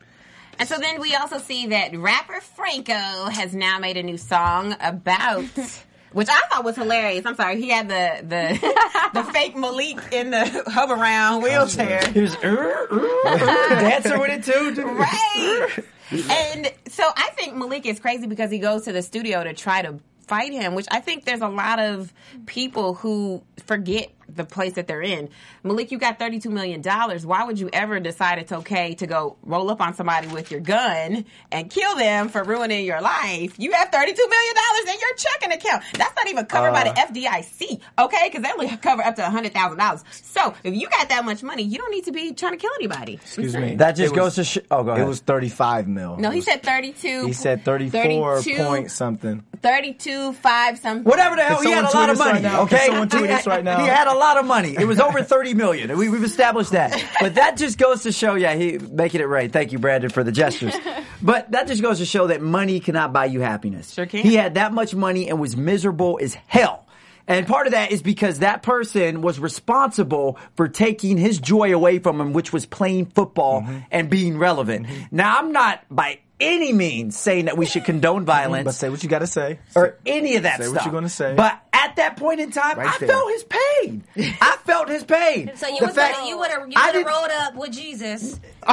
[0.59, 4.75] And so then we also see that rapper Franco has now made a new song
[4.79, 5.45] about
[6.13, 7.25] which I thought was hilarious.
[7.25, 12.07] I'm sorry, he had the the the fake Malik in the hover around wheelchair.
[12.11, 14.83] He was "Er, er, er," dancing with it too.
[14.83, 15.69] Right.
[16.11, 19.81] and so I think Malik is crazy because he goes to the studio to try
[19.81, 22.13] to fight him, which I think there's a lot of
[22.45, 25.29] people who forget the place that they're in.
[25.63, 26.81] Malik, you got $32 million.
[26.81, 30.59] Why would you ever decide it's okay to go roll up on somebody with your
[30.59, 33.57] gun and kill them for ruining your life?
[33.59, 34.55] You have $32 million
[34.87, 35.83] in your checking account.
[35.93, 37.07] That's not even covered by the uh.
[37.07, 38.29] FDIC, okay?
[38.29, 40.03] Because they only cover up to $100,000.
[40.13, 42.71] So if you got that much money, you don't need to be trying to kill
[42.79, 43.15] anybody.
[43.15, 43.75] Excuse me.
[43.75, 46.17] That just It goes was- to sh- oh, go It was 35 mil.
[46.17, 47.27] No, he said 32.
[47.27, 49.43] He said 34 32 point something.
[49.63, 51.03] 32, 5 something.
[51.03, 52.31] Whatever the hell, Can he had a lot of money.
[52.33, 52.61] right now?
[52.63, 53.79] Okay, someone tweet he, us right now?
[53.81, 54.75] he had a lot of money.
[54.77, 55.97] It was over thirty million.
[55.97, 57.01] We, we've established that.
[57.19, 59.51] But that just goes to show, yeah, he making it right.
[59.51, 60.73] Thank you, Brandon, for the gestures.
[61.21, 63.93] But that just goes to show that money cannot buy you happiness.
[63.93, 64.19] Sure can.
[64.23, 66.85] He had that much money and was miserable as hell.
[67.29, 71.99] And part of that is because that person was responsible for taking his joy away
[71.99, 73.77] from him, which was playing football Mm-hmm.
[73.89, 74.87] and being relevant.
[75.11, 79.01] Now, I'm not by any means saying that we should condone violence But say what
[79.03, 79.59] you got to say.
[79.75, 80.75] or any of that Say stuff.
[80.75, 81.33] what you're gonna say.
[81.35, 83.09] But at that point in time, Right I there.
[83.09, 84.03] felt his pain.
[84.17, 85.51] I felt his pain.
[85.55, 87.71] So you The was fact- you would have you I would have rolled up with
[87.71, 88.39] Jesus.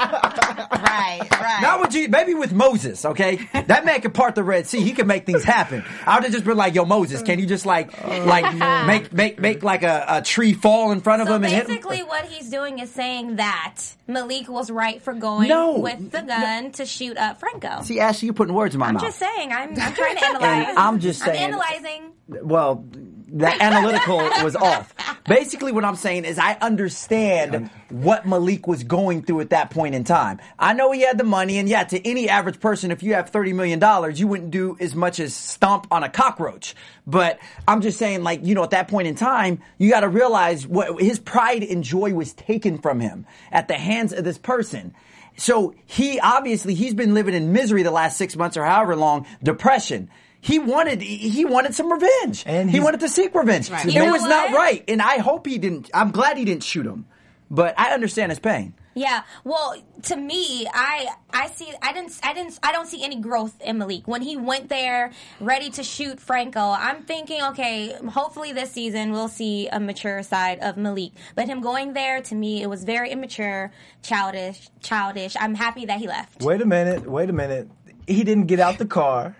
[0.00, 1.58] Right, right.
[1.62, 3.48] Not with you, maybe with Moses, okay?
[3.52, 4.80] That man could part the Red Sea.
[4.80, 5.84] He could make things happen.
[6.06, 8.54] I would have just been like, "Yo, Moses, can you just like, like
[8.86, 11.62] make make make like a, a tree fall in front of So him and hit
[11.62, 13.76] him?" basically, what he's doing is saying that
[14.06, 15.78] Malik was right for going No.
[15.78, 17.82] with the gun to shoot up Franco.
[17.82, 19.02] See, Ashley, you're putting words in my mouth.
[19.02, 19.52] I'm just saying.
[19.52, 20.74] I'm, I'm trying to analyze.
[20.76, 22.12] I'm just saying- I'm analyzing.
[22.42, 22.84] Well,
[23.32, 24.94] the analytical was off.
[25.26, 29.94] Basically, what I'm saying is I understand what Malik was going through at that point
[29.94, 30.40] in time.
[30.58, 33.30] I know he had the money, and yeah, to any average person, if you have
[33.30, 36.74] $30 million, you wouldn't do as much as stomp on a cockroach.
[37.06, 37.38] But
[37.68, 40.66] I'm just saying, like, you know, at that point in time, you got to realize
[40.66, 44.94] what his pride and joy was taken from him at the hands of this person.
[45.36, 49.26] So he obviously he's been living in misery the last six months or however long,
[49.42, 50.10] depression.
[50.40, 53.70] He wanted he wanted some revenge, And he wanted to seek revenge.
[53.70, 53.86] Right.
[53.86, 55.90] It You know was not right, and I hope he didn't.
[55.92, 57.06] I'm glad he didn't shoot him,
[57.50, 58.74] but I understand his pain.
[58.94, 63.20] Yeah, well, to me, I I see I didn't I didn't I don't see any
[63.20, 66.60] growth in Malik when he went there ready to shoot Franco.
[66.60, 71.12] I'm thinking, okay, hopefully this season we'll see a mature side of Malik.
[71.36, 73.70] But him going there to me, it was very immature,
[74.02, 75.36] childish, childish.
[75.38, 76.42] I'm happy that he left.
[76.42, 77.08] Wait a minute.
[77.08, 77.68] Wait a minute.
[78.08, 79.36] He didn't get out the car.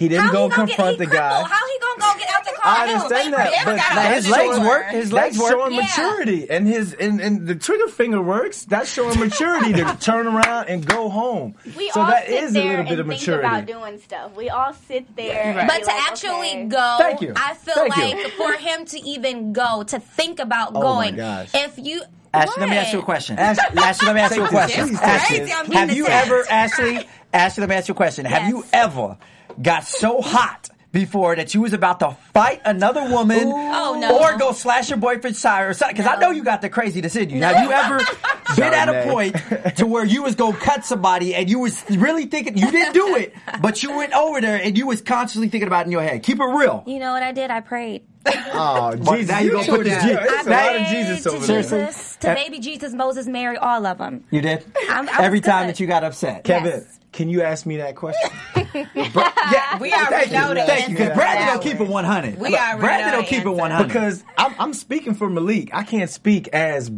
[0.00, 1.42] He didn't How go he confront get, the he guy.
[1.42, 2.62] How he gonna go get out the car?
[2.64, 4.14] I understand legs that, but out.
[4.14, 4.86] his legs showing- work.
[4.88, 5.52] His legs that's work.
[5.60, 5.80] showing Yeah.
[5.82, 8.64] maturity, and his and, and the trigger finger works.
[8.64, 11.54] That's showing maturity to turn around and go home.
[11.76, 13.46] We so all that sit is a there little bit and of think maturity.
[13.46, 14.34] about doing stuff.
[14.34, 16.64] We all sit there, and But to like, actually okay.
[16.66, 17.32] go, Thank you.
[17.36, 18.24] I feel Thank you.
[18.24, 21.50] like for him to even go, to think about Oh my going, gosh.
[21.54, 22.02] if you.
[22.32, 23.38] Ashley, let me ask you a question.
[23.38, 24.96] Ashley- Ashley, let me ask you a question.
[24.96, 25.52] Ashley, crazy.
[25.52, 26.26] I'm being have you attacked.
[26.28, 28.24] ever, Ashley, Ashley, let me ask you a question.
[28.24, 29.16] Have you ever
[29.60, 34.18] got so hot before that you was about to fight another woman Oh, no.
[34.18, 35.96] or go slash your boyfriend's tire or something?
[35.96, 37.40] Because I know you got the crazy decision.
[37.42, 37.98] Have you ever
[38.56, 39.36] been at a point
[39.76, 42.94] to where you was going to cut somebody and you was really thinking, you didn't
[42.94, 45.92] do it, but you went over there and you was constantly thinking about it in
[45.92, 46.22] your head.
[46.24, 46.82] Keep it real.
[46.88, 47.52] You know what I did?
[47.52, 48.02] I prayed.
[48.26, 49.28] Oh, But Jesus!
[49.30, 51.46] now you gonna put this Yeah, Je- it's I a lot of Jesus to over
[51.46, 51.62] there.
[51.62, 54.24] Jesus, to uh, baby Jesus, Moses, Mary, all of them.
[54.30, 54.64] You did?
[54.90, 55.74] I'm- I was Every time good.
[55.74, 56.44] that you got upset.
[56.44, 57.00] Kevin, Yes.
[57.12, 58.30] can you ask me that question?
[58.72, 60.54] Yeah, We already thank know you.
[60.54, 62.04] the Thank you, because to Brandon that don't keep one.
[62.04, 62.38] it 100.
[62.38, 63.50] We Look, already Brandon know don't the keep it answer.
[63.60, 63.86] 100.
[63.88, 65.70] because I'm, I'm speaking for Malik.
[65.72, 66.90] I can't speak as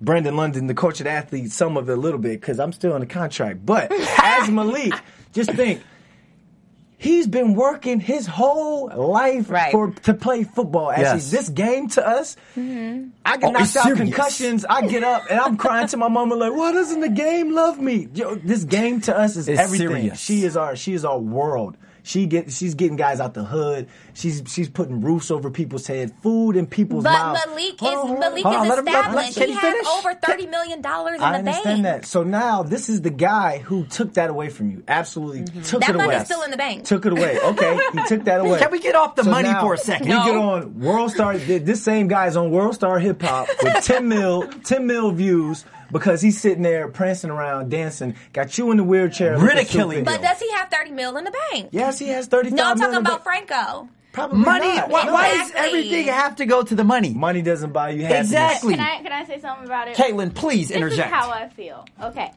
[0.00, 2.72] Brandon London, the coach of the athlete, some of it a little bit because I'm
[2.72, 3.64] still in the contract.
[3.64, 4.94] But as Malik,
[5.32, 5.82] just think.
[6.98, 9.70] He's been working his whole life Right.
[9.70, 10.90] for to play football.
[10.90, 11.30] Actually, Yes.
[11.30, 13.08] this game to us, Mm-hmm.
[13.24, 13.98] I get Oh, knocked out serious.
[13.98, 14.64] concussions.
[14.68, 17.78] I get up and I'm crying to my mama like, "Why doesn't the game love
[17.78, 19.88] me?" Yo, this game to us is It's everything.
[19.88, 20.18] serious.
[20.18, 21.76] She is our she is our world.
[22.06, 23.88] She get she's getting guys out the hood.
[24.14, 27.40] She's she's putting roofs over people's head, food in people's But mouths.
[27.48, 28.20] Malik is on.
[28.20, 29.38] Malik Hold on, is let him- let- let- established.
[29.38, 29.86] can he he has finish?
[29.88, 32.02] over thirty million dollars in I the understand bank.
[32.02, 32.06] that.
[32.06, 34.84] So now this is the guy who took that away from you.
[34.86, 35.78] Absolutely took Mm-hmm.
[35.80, 36.06] That it away.
[36.06, 36.84] money's still in the bank.
[36.84, 37.40] Took it away.
[37.40, 38.60] Okay, he took that away.
[38.60, 40.06] Can we get off the So money now for a second?
[40.08, 40.24] We No.
[40.24, 41.36] get on World Star.
[41.36, 45.64] This same guy is on World Star Hip Hop with 10 mil, 10 mil views
[45.92, 48.14] because he's sitting there prancing around, dancing.
[48.32, 50.04] Got you in the wheelchair, Ridiculing.
[50.04, 51.68] But does he have thirty mil in the bank?
[51.72, 53.88] yes, he has 35 No, I'm talking about Franco.
[54.12, 54.74] Probably Money.
[54.76, 54.88] not.
[54.88, 55.12] Why, No.
[55.12, 57.12] why does everything have to go to the money?
[57.12, 58.28] Money doesn't buy you happiness.
[58.28, 58.74] Exactly.
[58.74, 59.96] Can I can I say something about it?
[59.96, 61.08] Caitlin, please This interject.
[61.08, 61.84] is how I feel.
[62.02, 62.32] Okay.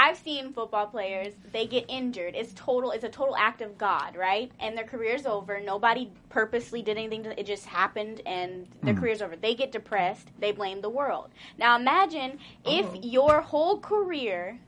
[0.00, 2.34] I've seen football players, they get injured.
[2.34, 4.50] It's total it's a total act of God, right?
[4.58, 5.60] And their career's over.
[5.60, 9.00] Nobody purposely did anything to it just happened and their Hmm.
[9.00, 9.36] career's over.
[9.36, 11.28] They get depressed, they blame the world.
[11.58, 14.58] Now imagine if your whole career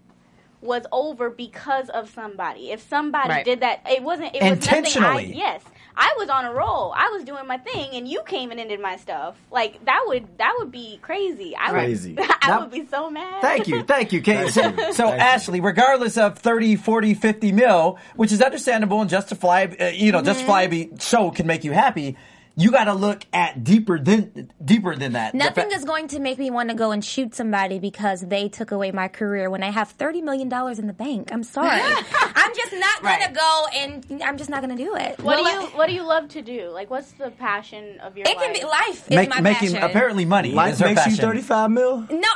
[0.61, 2.71] was over because of somebody.
[2.71, 3.45] If somebody Right.
[3.45, 4.37] did that, it wasn't.
[4.37, 5.33] It was Intentionally.
[5.33, 5.65] I, yes,
[5.97, 6.93] I was on a roll.
[6.97, 9.37] I was doing my thing, and you came and ended my stuff.
[9.51, 11.55] Like that would that would be crazy.
[11.59, 12.15] I Crazy.
[12.15, 12.21] would.
[12.43, 13.43] I That- would be so mad.
[13.43, 14.51] Thank you, thank you, Kate.
[14.51, 14.93] Thank So, you.
[14.95, 15.21] so Thank you.
[15.27, 20.19] Ashley, regardless of 30, 40, 50 mil, which is understandable and justifiable, uh, you know,
[20.19, 20.27] Mm-hmm.
[20.27, 22.17] justifiably so can make you happy,
[22.57, 25.35] you got to look at deeper than deeper than that.
[25.35, 28.49] Nothing fa- is going to make me want to go and shoot somebody because they
[28.49, 31.31] took away my career when I have thirty million dollars in the bank.
[31.33, 31.81] I'm sorry.
[32.35, 33.35] I'm just not gonna Right.
[33.35, 35.19] go and I'm just not gonna do it.
[35.19, 36.69] What Well, do you What do you love to do?
[36.71, 38.45] Like, what's the passion of your It life?
[38.45, 39.83] can be life is make, my making passion.
[39.91, 41.25] apparently money Life is her makes you passion.
[41.25, 42.01] 35 mil?
[42.11, 42.29] No,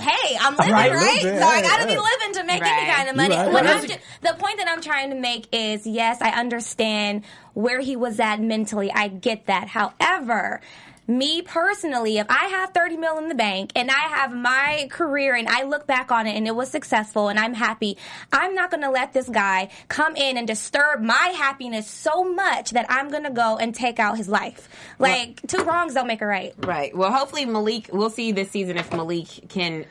[0.00, 3.08] hey, I'm living Right, right, bit, so I gotta be living to make any kind
[3.08, 3.34] of money.
[3.36, 3.76] right, When right.
[3.82, 7.24] I'm ju- the point that I'm trying to make is, yes, I understand
[7.54, 8.90] where he was at mentally.
[8.92, 9.68] I get that.
[9.68, 10.60] However.
[11.06, 15.34] Me personally, if I have 30 mil in the bank and I have my career
[15.34, 17.98] and I look back on it and it was successful and I'm happy,
[18.32, 22.86] I'm not gonna let this guy come in and disturb my happiness so much that
[22.88, 24.66] I'm gonna go and take out his life.
[24.98, 26.54] Like, two wrongs don't make a right.
[26.56, 26.96] Right.
[26.96, 27.90] Well, hopefully Malik.
[27.92, 29.84] We'll see this season if Malik can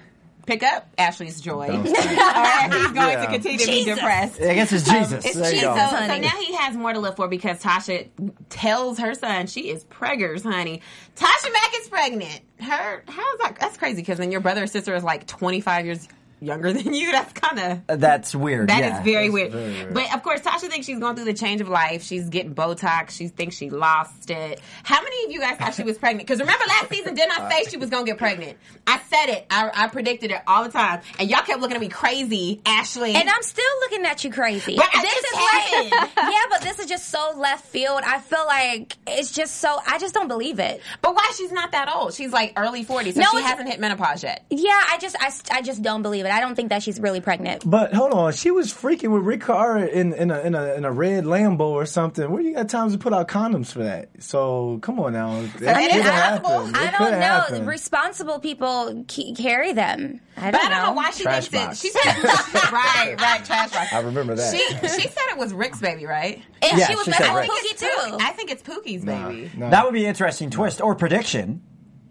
[0.45, 3.25] pick up Ashley's joy, or he's going Yeah.
[3.25, 4.41] to continue to be depressed.
[4.41, 5.25] I guess it's um, Jesus.
[5.25, 5.75] It's There you go.
[5.75, 8.07] So, so now he has more to live for because Tasha
[8.49, 10.81] tells her son she is preggers, honey.
[11.15, 12.41] Tasha Mack is pregnant.
[12.59, 13.57] Her how's that?
[13.59, 16.07] That's crazy because then your brother or sister is like twenty five years
[16.43, 17.11] younger than you.
[17.11, 18.69] That's kind of uh, That's weird.
[18.69, 19.03] That is yeah.
[19.03, 19.51] very weird.
[19.51, 19.93] very weird.
[19.93, 22.03] But of course, Tasha thinks she's going through the change of life.
[22.03, 23.11] She's getting Botox.
[23.11, 24.59] She thinks she lost it.
[24.83, 26.27] How many of you guys thought she was pregnant?
[26.27, 28.57] Because remember last season, didn't I say she was going to get pregnant?
[28.87, 29.45] I said it.
[29.49, 31.01] I, I predicted it all the time.
[31.19, 33.13] And y'all kept looking at me crazy, Ashley.
[33.15, 34.75] And I'm still looking at you crazy.
[34.75, 38.01] But I this just is like, yeah, but this is just so left field.
[38.05, 39.79] I feel like it's just so.
[39.85, 40.81] I just don't believe it.
[41.01, 42.13] but why she's not that old?
[42.13, 44.43] She's like early 40s, so No, she hasn't hit menopause yet.
[44.49, 46.31] Yeah, I just, I, I just don't believe it.
[46.33, 47.63] I don't think that she's really pregnant.
[47.65, 50.85] But hold on, she was freaking with Rick Carr in, in a in a in
[50.85, 52.29] a red Lambo or something.
[52.31, 54.09] Where you got times to put out condoms for that?
[54.19, 56.41] So come on now, it could it is happen.
[56.43, 56.67] possible.
[56.69, 57.17] It I don't know.
[57.19, 57.65] happen.
[57.65, 60.19] Responsible people c- carry them.
[60.35, 61.85] I But don't, I don't know, know why she Trash thinks box.
[61.85, 61.87] it.
[61.87, 62.23] She said,
[62.73, 63.93] right, right, trash box.
[63.93, 64.51] I remember that.
[64.55, 66.41] She, she said it was Rick's baby, right?
[66.63, 67.51] And Yeah, she was she messing said with Rick.
[67.51, 68.17] Pookie too.
[68.19, 69.51] I think it's Pookie's baby.
[69.55, 69.69] No.
[69.69, 71.61] That would be an interesting twist or prediction.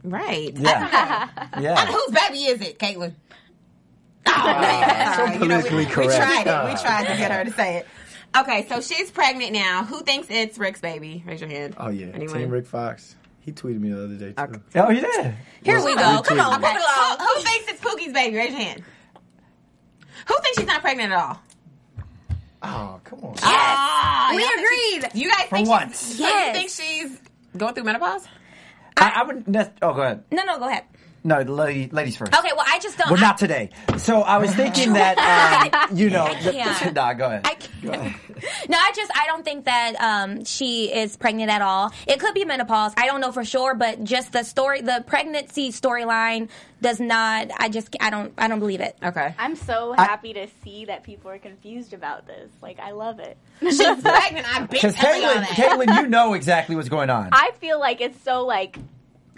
[0.05, 0.53] Right.
[0.57, 1.29] Yeah.
[1.53, 1.87] And Yeah.
[1.87, 3.15] whose baby is it, Caitlin?
[4.27, 6.75] Oh, so you know, we, politically we tried it.
[6.75, 7.87] We tried to get her to say it.
[8.37, 9.85] Okay, so she's pregnant now.
[9.85, 11.23] Who thinks it's Rick's baby?
[11.27, 11.75] Raise your hand.
[11.79, 12.39] Oh yeah, Anyone?
[12.39, 13.15] Team Rick Fox.
[13.41, 14.43] He tweeted me the other day too.
[14.43, 14.81] Okay.
[14.81, 15.35] Oh, you did.
[15.65, 16.23] Here we go.
[16.25, 18.37] Come on, Okay, who, who thinks it's Pookie's baby?
[18.37, 18.83] Raise your hand.
[20.29, 21.41] Who thinks she's not pregnant at all?
[22.63, 23.35] Oh come on.
[23.43, 25.11] Ah, We agreed.
[25.13, 26.07] she- You guys think once.
[26.09, 26.47] she's, so Yes.
[26.47, 26.71] you think
[27.11, 27.21] she's
[27.57, 28.27] going through menopause?
[28.97, 29.45] I, I would.
[29.47, 30.23] That's, oh, go ahead.
[30.31, 30.85] No, no, go ahead.
[31.25, 32.35] No, the lady, ladies first.
[32.37, 33.11] Okay, well, I just don't.
[33.11, 33.71] Well, I- not today.
[33.99, 36.95] So I was thinking that, um, you know, the, can't.
[36.95, 37.43] nah, go ahead.
[37.47, 38.17] I can't.
[38.69, 41.93] No, I just I don't think that um, she is pregnant at all.
[42.09, 42.93] It could be menopause.
[42.97, 46.49] I don't know for sure, but just the story, the pregnancy storyline
[46.81, 47.51] does not.
[47.57, 48.97] I just I don't I don't believe it.
[49.01, 49.33] Okay.
[49.39, 52.51] I'm so happy to see that people are confused about this.
[52.61, 53.37] Like, I love it.
[53.61, 54.47] She's pregnant.
[54.49, 55.85] I've been Because telling y'all Caitlin.
[55.87, 57.29] Caitlin, you know exactly what's going on.
[57.31, 58.77] I feel like it's so like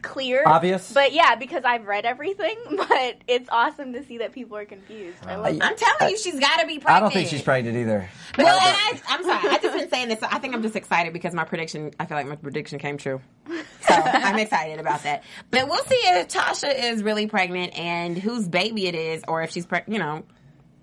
[0.05, 0.93] clear, Obvious?
[0.93, 2.57] But yeah, because I've read everything.
[2.85, 5.17] But it's awesome to see that people are confused.
[5.27, 5.59] I uh, love.
[5.63, 6.89] I'm telling you, she's got to be pregnant.
[6.89, 8.09] I don't think she's pregnant either.
[8.37, 9.49] But well, and I, I'm sorry.
[9.49, 10.23] I just been saying this.
[10.23, 11.93] I think I'm just excited because my prediction.
[11.99, 13.21] I feel like my prediction came true.
[13.49, 13.55] So
[13.95, 15.25] I'm excited about that.
[15.51, 19.51] But we'll see if Tasha is really pregnant and whose baby it is, or if
[19.51, 20.25] she's, pre- you know,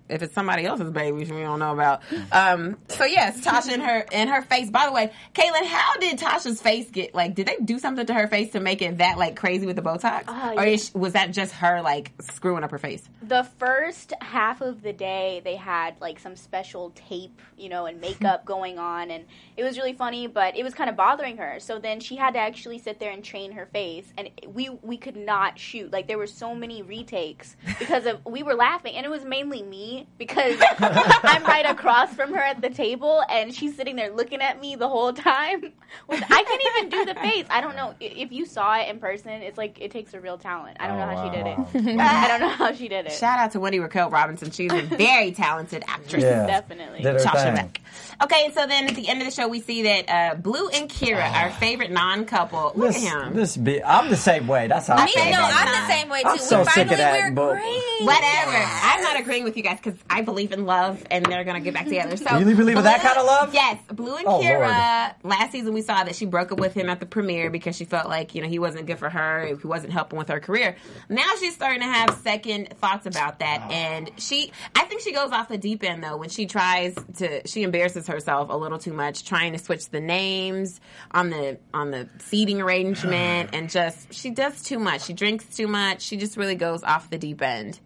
[0.08, 2.02] if it's somebody else's baby we don't know about.
[2.30, 4.70] Um, so yes, Tasha and her in her face.
[4.70, 7.34] By the way, Caitlin, how did Tasha's face get like?
[7.34, 9.82] Did they do something to her face to make it that like crazy with the
[9.82, 10.70] Botox, Uh, or yeah.
[10.74, 13.02] is, was that just her like screwing up her face?
[13.22, 18.00] the first half of the day they had like some special tape you know and
[18.00, 19.24] makeup going on and
[19.56, 22.34] it was really funny but it was kind of bothering her so then she had
[22.34, 26.08] to actually sit there and train her face and we we could not shoot like
[26.08, 29.91] there were so many retakes because of we were laughing and it was mainly me
[30.18, 34.60] because i'm right across from her at the table and she's sitting there looking at
[34.60, 35.60] me the whole time
[36.08, 38.98] With- i can't even do the face i don't know if you saw it in
[38.98, 41.98] person it's like it takes a real talent i don't know how she did it
[42.00, 44.50] i don't know how she did it Shout out to Wendy Raquel Robinson.
[44.50, 46.22] She's a very talented actress.
[46.22, 46.46] Yeah.
[46.46, 47.02] Definitely.
[47.02, 47.54] Did her Tasha.
[47.54, 47.80] Beck.
[48.22, 50.88] Okay, so then at the end of the show, we see that uh, Blue and
[50.88, 53.34] Keira, our favorite non-couple, look This, at him.
[53.34, 54.66] this be, I'm the same way.
[54.66, 55.38] That's how I Me, feel no.
[55.40, 56.28] I'm the same way too.
[56.30, 58.06] I'm so we sick finally of that, we're but- great.
[58.06, 58.56] Whatever.
[58.56, 61.74] I'm not agreeing with you guys because I believe in love, and they're gonna get
[61.74, 62.16] back together.
[62.16, 63.54] So You really believe in that kind of love?
[63.54, 65.14] Yes, Blue and Oh, Keira.
[65.22, 67.84] Last season, we saw that she broke up with him at the premiere because she
[67.84, 69.46] felt like you know he wasn't good for her.
[69.60, 70.76] He wasn't helping with her career.
[71.08, 73.70] Now she's starting to have second thoughts about that, ah.
[73.70, 77.46] and she, I think she goes off the deep end though when she tries to.
[77.46, 81.90] She embarrasses herself a little too much trying to switch the names on the on
[81.90, 85.04] the seating arrangement, and just she does too much.
[85.04, 86.02] She drinks too much.
[86.02, 87.80] She just really goes off the deep end.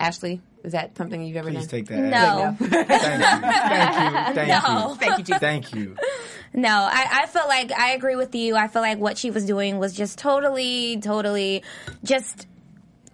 [0.00, 1.68] Ashley, is that something you've ever Please done?
[1.68, 1.98] take that.
[1.98, 2.56] No.
[2.58, 2.78] Thank you.
[2.78, 4.34] Thank you.
[4.34, 4.88] Thank No.
[4.88, 4.94] you.
[4.96, 5.96] Thank you, Thank you.
[6.54, 8.56] No, I, I feel like I agree with you.
[8.56, 11.62] I feel like what she was doing was just totally, totally
[12.02, 12.46] just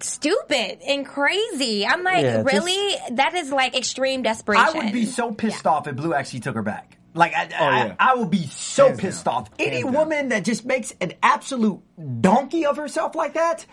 [0.00, 1.86] stupid and crazy.
[1.86, 2.96] I'm like, Yeah, just- really?
[3.16, 4.64] that is like extreme desperation.
[4.66, 6.96] I would be so pissed off if Blue actually took her back.
[7.14, 7.94] Like I, Oh, yeah.
[7.98, 9.34] I will be so Hands pissed down.
[9.34, 9.50] off.
[9.58, 9.92] Any Hands down.
[9.94, 11.80] woman that just makes an absolute
[12.20, 13.66] donkey of herself like that,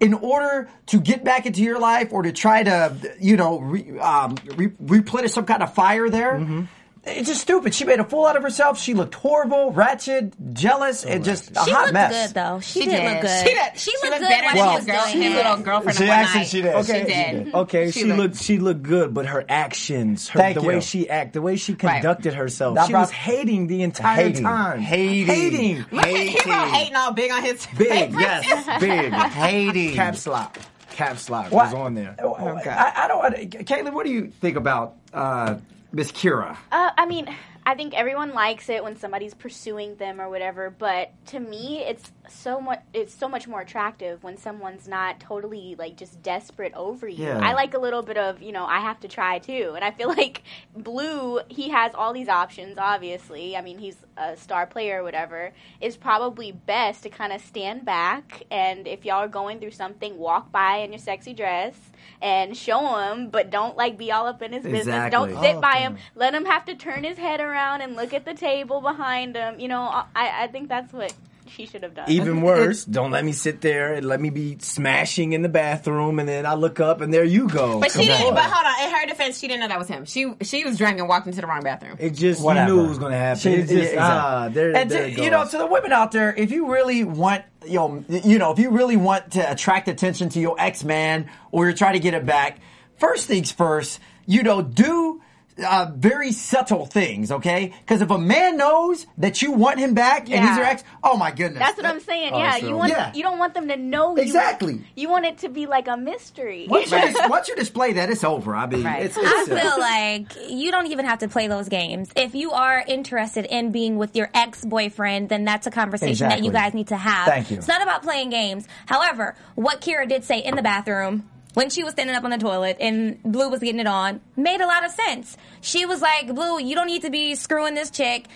[0.00, 3.98] in order to get back into your life or to try to, you know, re,
[3.98, 6.34] um, re, replenish some kind of fire there.
[6.34, 6.64] Mm-hmm.
[7.08, 7.74] It's just stupid.
[7.74, 8.78] She made a fool out of herself.
[8.80, 12.26] She looked horrible, ratchet, jealous, and just a She hot looked mess.
[12.28, 12.60] good though.
[12.60, 13.12] She, She did, did.
[13.12, 13.46] look good.
[13.48, 13.78] She did.
[13.78, 15.36] She She looked looked good better when than she his was girl- doing his it.
[15.36, 16.48] little girlfriend She of one actually- night.
[16.48, 16.74] she did.
[16.74, 17.00] Okay.
[17.00, 17.06] She
[17.44, 17.54] did.
[17.54, 20.68] Okay, She she, looked- looked she looked good, but her actions, her, Thank the you.
[20.68, 24.16] way she act, the way she conducted herself, That she brought- was hating the entire
[24.24, 24.42] Hating.
[24.44, 24.80] time.
[24.80, 25.26] Hating.
[25.26, 29.94] hating, Look at him all hating all big on his big, yes, big, Hating.
[29.94, 30.58] Caps lock,
[30.90, 32.16] caps lock What- was on there.
[32.20, 33.34] I, I don't.
[33.66, 35.54] Caitlin, what do you think about uh,
[35.92, 36.56] Miss Keira?
[36.70, 37.34] Uh, I mean,
[37.68, 42.10] I think everyone likes it when somebody's pursuing them or whatever, but to me, it's
[42.26, 42.80] so much.
[42.94, 47.24] It's so much more attractive when someone's not totally like just desperate over you.
[47.26, 47.40] Yeah.
[47.42, 49.90] I like a little bit of you know I have to try too, and I
[49.90, 52.78] feel like Blue he has all these options.
[52.78, 55.52] Obviously, I mean he's a star player or whatever.
[55.80, 60.18] It's probably best to kind of stand back and if y'all are going through something,
[60.18, 61.74] walk by in your sexy dress
[62.20, 65.10] and show him, but don't like be all up in his business.
[65.10, 65.92] Don't sit Oh, by damn.
[65.94, 66.02] him.
[66.14, 69.60] Let him have to turn his head around and look at the table behind him.
[69.60, 71.12] You know, I, I think that's what
[71.56, 72.10] she should have done.
[72.10, 76.18] Even worse, don't let me sit there and let me be smashing in the bathroom,
[76.18, 77.80] and then I look up and there you go.
[77.80, 78.26] But she Come didn't.
[78.28, 78.34] on.
[78.34, 78.84] But hold on.
[78.88, 80.04] In her defense, she didn't know that was him.
[80.04, 81.96] She she was drunk and walked into the wrong bathroom.
[81.98, 82.68] It just Whatever.
[82.70, 83.40] you knew it was going to happen.
[83.40, 83.98] She- It just, yeah, exactly.
[84.00, 85.24] ah, there, and there to, it goes.
[85.24, 88.52] you know, to the women out there, if you really want, you know, you know,
[88.52, 92.00] if you really want to attract attention to your ex man or you're trying to
[92.00, 92.58] get it back,
[92.98, 95.20] first things first, you know, do.
[95.66, 97.72] Uh, very subtle things, okay?
[97.80, 101.16] Because if a man knows that you want him back and he's your ex, oh
[101.16, 102.32] my goodness, That's what I'm saying.
[102.32, 103.12] Oh, yeah, so- you want Yeah.
[103.12, 104.84] you don't want them to know Exactly.
[104.94, 106.66] You, want it to be like a mystery.
[106.68, 108.54] Once you, dis- once you display that, it's over.
[108.54, 109.02] I mean, Right.
[109.06, 112.10] it's, I it's feel like you don't even have to play those games.
[112.14, 116.44] If you are interested in being with your ex boyfriend, then that's a conversation that
[116.44, 117.26] you guys need to have.
[117.26, 117.56] Thank you.
[117.56, 118.66] It's not about playing games.
[118.86, 121.28] However, what Keira did say in the bathroom
[121.58, 124.60] when she was standing up on the toilet and Blue was getting it on made
[124.60, 125.36] a lot of sense.
[125.60, 128.26] She was like, Blue, you don't need to be screwing this chick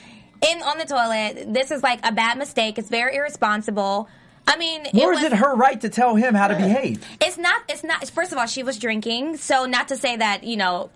[0.44, 1.54] in on the toilet.
[1.54, 2.78] This is like a bad mistake.
[2.78, 4.08] It's very irresponsible.
[4.44, 7.06] I mean, Or it is was, it her right to tell him how to behave?
[7.20, 7.62] it's not.
[7.68, 8.10] It's not.
[8.10, 10.90] First of all, she was drinking, so not to say that you know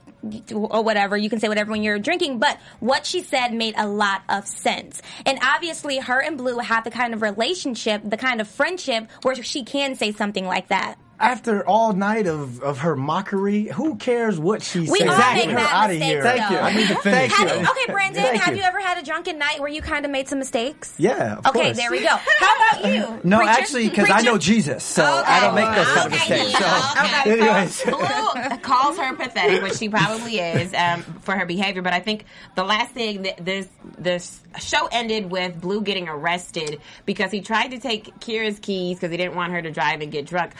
[0.52, 1.16] or whatever.
[1.16, 4.48] You can say whatever when you're drinking, but what she said made a lot of
[4.48, 5.00] sense.
[5.24, 9.36] And obviously, her and Blue have the kind of relationship, the kind of friendship where
[9.36, 10.98] she can say something like that.
[11.18, 15.00] After all night of, of her mockery, who cares what she We says?
[15.08, 15.46] all Exactly.
[15.46, 16.22] Make her bad out of mistakes, here.
[16.22, 16.56] Thank you.
[16.58, 17.32] I need to finish.
[17.32, 17.54] Have you.
[17.54, 18.60] you, okay, Brandon, Thank have you.
[18.60, 20.94] you ever had a drunken night where you kind of made some mistakes?
[20.98, 21.76] Yeah, of Okay, course.
[21.78, 22.08] there we go.
[22.08, 23.20] How about you?
[23.24, 23.50] No, Preacher?
[23.52, 26.58] actually, because I know Jesus, so I don't make those kind of Okay, mistakes.
[26.58, 26.64] So.
[26.66, 27.40] yeah, okay.
[27.40, 27.82] Anyways.
[28.50, 31.82] Blue calls her pathetic, which she probably is um, for her behavior.
[31.82, 33.66] But I think the last thing that this
[33.98, 39.10] this show ended with Blue getting arrested because he tried to take Keira's keys because
[39.10, 40.52] he didn't want her to drive and get drunk.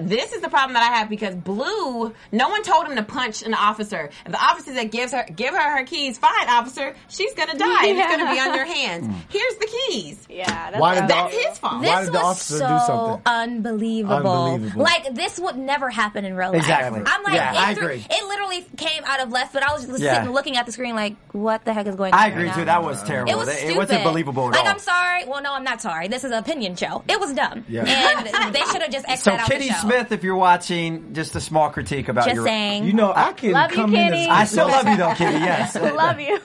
[0.00, 3.42] This is the problem that I have because Blue, no one told him to punch
[3.42, 4.10] an officer.
[4.26, 7.86] If the officer that gives her give her her keys, fine, officer, she's gonna die.
[7.86, 9.06] and It's gonna be on your hands.
[9.06, 9.12] Hmm.
[9.28, 10.26] Here's the keys.
[10.28, 11.80] Yeah, that's Why did the, his fault.
[11.82, 13.22] This Why did the was officer so do something?
[13.26, 14.16] unbelievable.
[14.16, 14.82] Unbelievable.
[14.82, 16.60] Like this would never happen in real life.
[16.60, 17.02] Exactly.
[17.06, 18.04] I'm like, Yeah, it, I agree.
[18.08, 20.16] it literally came out of left, but I was just Yeah.
[20.18, 22.18] sitting looking at the screen like, what the heck is going on?
[22.18, 22.54] I right agree now?
[22.56, 22.64] too.
[22.66, 23.32] That was terrible.
[23.32, 23.70] It was stupid.
[23.72, 24.66] It wasn't believable at like, all.
[24.70, 25.24] I'm sorry.
[25.26, 26.08] Well, no, I'm not sorry.
[26.08, 27.02] This is an opinion show.
[27.08, 27.64] It was dumb.
[27.68, 27.84] Yeah.
[27.84, 29.88] And they should have just exited So, out Kitty the show.
[29.90, 32.44] Smith, if you're watching, just a small critique about Just your.
[32.46, 32.84] saying.
[32.84, 34.22] You know, I can Love you, come in Kitty.
[34.22, 35.38] as I still love you though, Kitty.
[35.40, 35.74] Yes.
[35.74, 36.38] I still love you.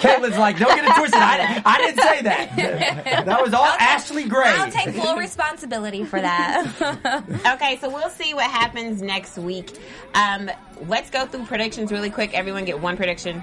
[0.00, 1.20] Caitlin's like, don't get it twisted.
[1.20, 3.24] I, I didn't say that.
[3.26, 4.48] That was all Ashley Gray.
[4.48, 7.22] I'll take full responsibility for that.
[7.54, 9.78] Okay, so we'll see what happens next week.
[10.14, 10.50] Um,
[10.86, 12.34] let's go through predictions really quick.
[12.34, 13.42] Everyone get one prediction.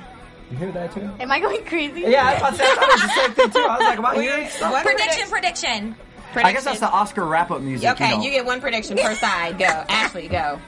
[0.51, 1.09] You hear that too?
[1.19, 2.01] Am I going crazy?
[2.01, 3.59] yeah, I, was about to say, I thought it was the same thing too.
[3.59, 4.71] I was like, am I hearing stuff?
[4.71, 5.95] One prediction,
[6.31, 6.45] prediction.
[6.45, 7.89] I guess that's the Oscar wrap-up music.
[7.91, 8.23] Okay, you, know.
[8.23, 9.59] you get one prediction per side.
[9.59, 10.59] Go, Ashley, go.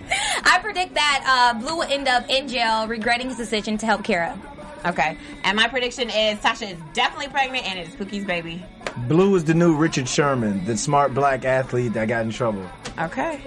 [0.43, 4.03] I predict that uh, Blue will end up in jail, regretting his decision to help
[4.03, 4.39] Kara.
[4.85, 8.65] Okay, and my prediction is Tasha is definitely pregnant and it's Pookie's baby.
[9.07, 12.67] Blue is the new Richard Sherman, the smart black athlete that got in trouble.
[12.97, 13.39] Okay,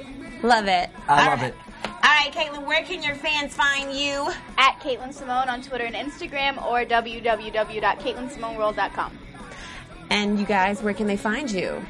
[0.45, 0.91] Love it.
[1.09, 1.55] I All love right.
[1.55, 1.57] it.
[1.87, 4.31] All right, Caitlin, where can your fans find you?
[4.59, 9.19] At Caitlin Simone on Twitter and Instagram or www.caitlinsimoneworld.com.
[10.11, 11.83] And you guys, where can they find you?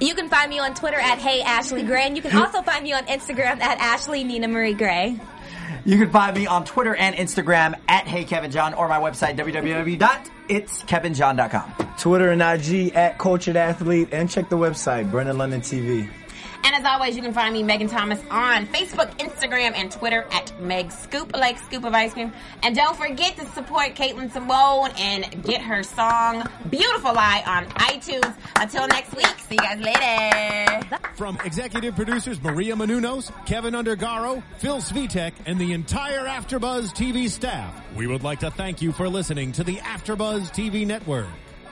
[0.00, 2.82] You can find me on Twitter at Hey Ashley Gray, and you can also find
[2.82, 5.20] me on Instagram at Ashley Nina Marie Gray.
[5.84, 9.36] You can find me on Twitter and Instagram at Hey Kevin John or my website
[9.36, 11.74] www.itskevinjohn.com.
[11.98, 16.08] Twitter and IG at Cultured Athlete, and check the website, Brennan London TV.
[16.64, 20.58] And as always, you can find me, Megan Thomas, on Facebook, Instagram, and Twitter at
[20.60, 22.32] Meg Scoop, like scoop of ice cream.
[22.62, 28.34] And don't forget to support Caitlin Simone and get her song Beautiful Lie on iTunes.
[28.56, 30.98] Until next week, see you guys later.
[31.16, 37.78] From executive producers Maria Menounos, Kevin Undergaro, Phil Svitek, and the entire AfterBuzz TV staff,
[37.94, 41.28] we would like to thank you for listening to the AfterBuzz TV network.